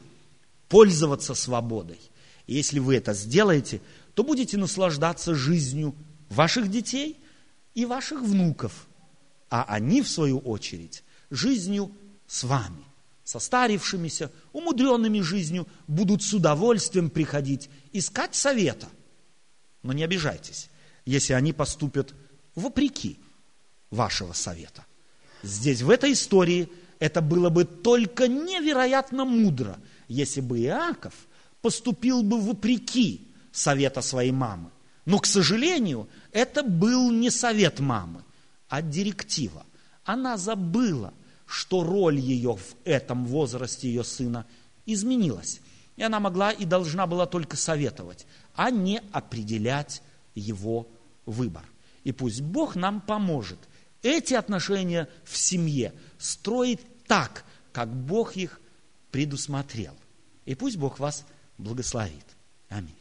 пользоваться 0.69 1.35
свободой. 1.35 2.01
И 2.47 2.55
если 2.55 2.79
вы 2.79 2.97
это 2.97 3.13
сделаете, 3.13 3.81
то 4.15 4.23
будете 4.23 4.57
наслаждаться 4.57 5.35
жизнью 5.35 5.95
ваших 6.31 6.71
детей 6.71 7.19
и 7.75 7.85
ваших 7.85 8.23
внуков, 8.23 8.87
а 9.51 9.65
они, 9.65 10.03
в 10.03 10.09
свою 10.09 10.39
очередь, 10.39 11.05
жизнью 11.31 11.93
с 12.27 12.45
вами, 12.45 12.85
состарившимися, 13.25 14.31
умудренными 14.53 15.21
жизнью, 15.21 15.67
будут 15.87 16.23
с 16.23 16.33
удовольствием 16.33 17.11
приходить, 17.11 17.69
искать 17.93 18.35
совета. 18.35 18.89
Но 19.83 19.93
не 19.93 20.05
обижайтесь, 20.05 20.71
если 21.05 21.33
они 21.35 21.53
поступят 21.53 22.15
вопреки 22.55 23.19
вашего 23.91 24.33
совета. 24.33 24.85
Здесь, 25.43 25.83
в 25.83 25.91
этой 25.91 26.13
истории, 26.13 26.69
это 26.99 27.21
было 27.21 27.51
бы 27.51 27.65
только 27.65 28.29
невероятно 28.29 29.25
мудро, 29.25 29.79
если 30.09 30.41
бы 30.41 30.61
Иаков 30.61 31.15
поступил 31.61 32.23
бы 32.23 32.41
вопреки 32.41 33.29
совета 33.53 34.01
своей 34.01 34.33
мамы. 34.33 34.71
Но, 35.05 35.19
к 35.19 35.27
сожалению, 35.27 36.09
это 36.33 36.63
был 36.63 37.11
не 37.11 37.31
совет 37.31 37.81
мамы, 37.81 38.25
а 38.69 38.83
директива. 38.83 39.65
Она 40.05 40.37
забыла, 40.37 41.13
что 41.47 41.85
роль 41.85 42.19
ее 42.19 42.57
в 42.57 42.75
этом 42.85 43.25
возрасте 43.25 43.89
ее 43.89 44.05
сына 44.05 44.47
изменилась. 44.85 45.61
И 45.97 46.03
она 46.03 46.19
могла 46.19 46.51
и 46.51 46.65
должна 46.65 47.07
была 47.07 47.27
только 47.27 47.57
советовать, 47.57 48.27
а 48.55 48.71
не 48.71 49.01
определять 49.13 50.03
его 50.35 50.89
выбор. 51.25 51.65
И 52.05 52.13
пусть 52.13 52.41
Бог 52.41 52.75
нам 52.75 53.01
поможет– 53.01 53.59
эти 54.03 54.35
отношения 54.35 55.09
в 55.25 55.37
семье 55.37 55.93
строить 56.19 56.81
так, 57.07 57.45
как 57.73 57.89
Бог 57.89 58.37
их 58.37 58.61
предусмотрел. 59.11 59.95
И 60.45 60.55
пусть 60.55 60.77
Бог 60.77 60.99
вас 60.99 61.25
благословит. 61.59 62.25
Аминь. 62.69 62.95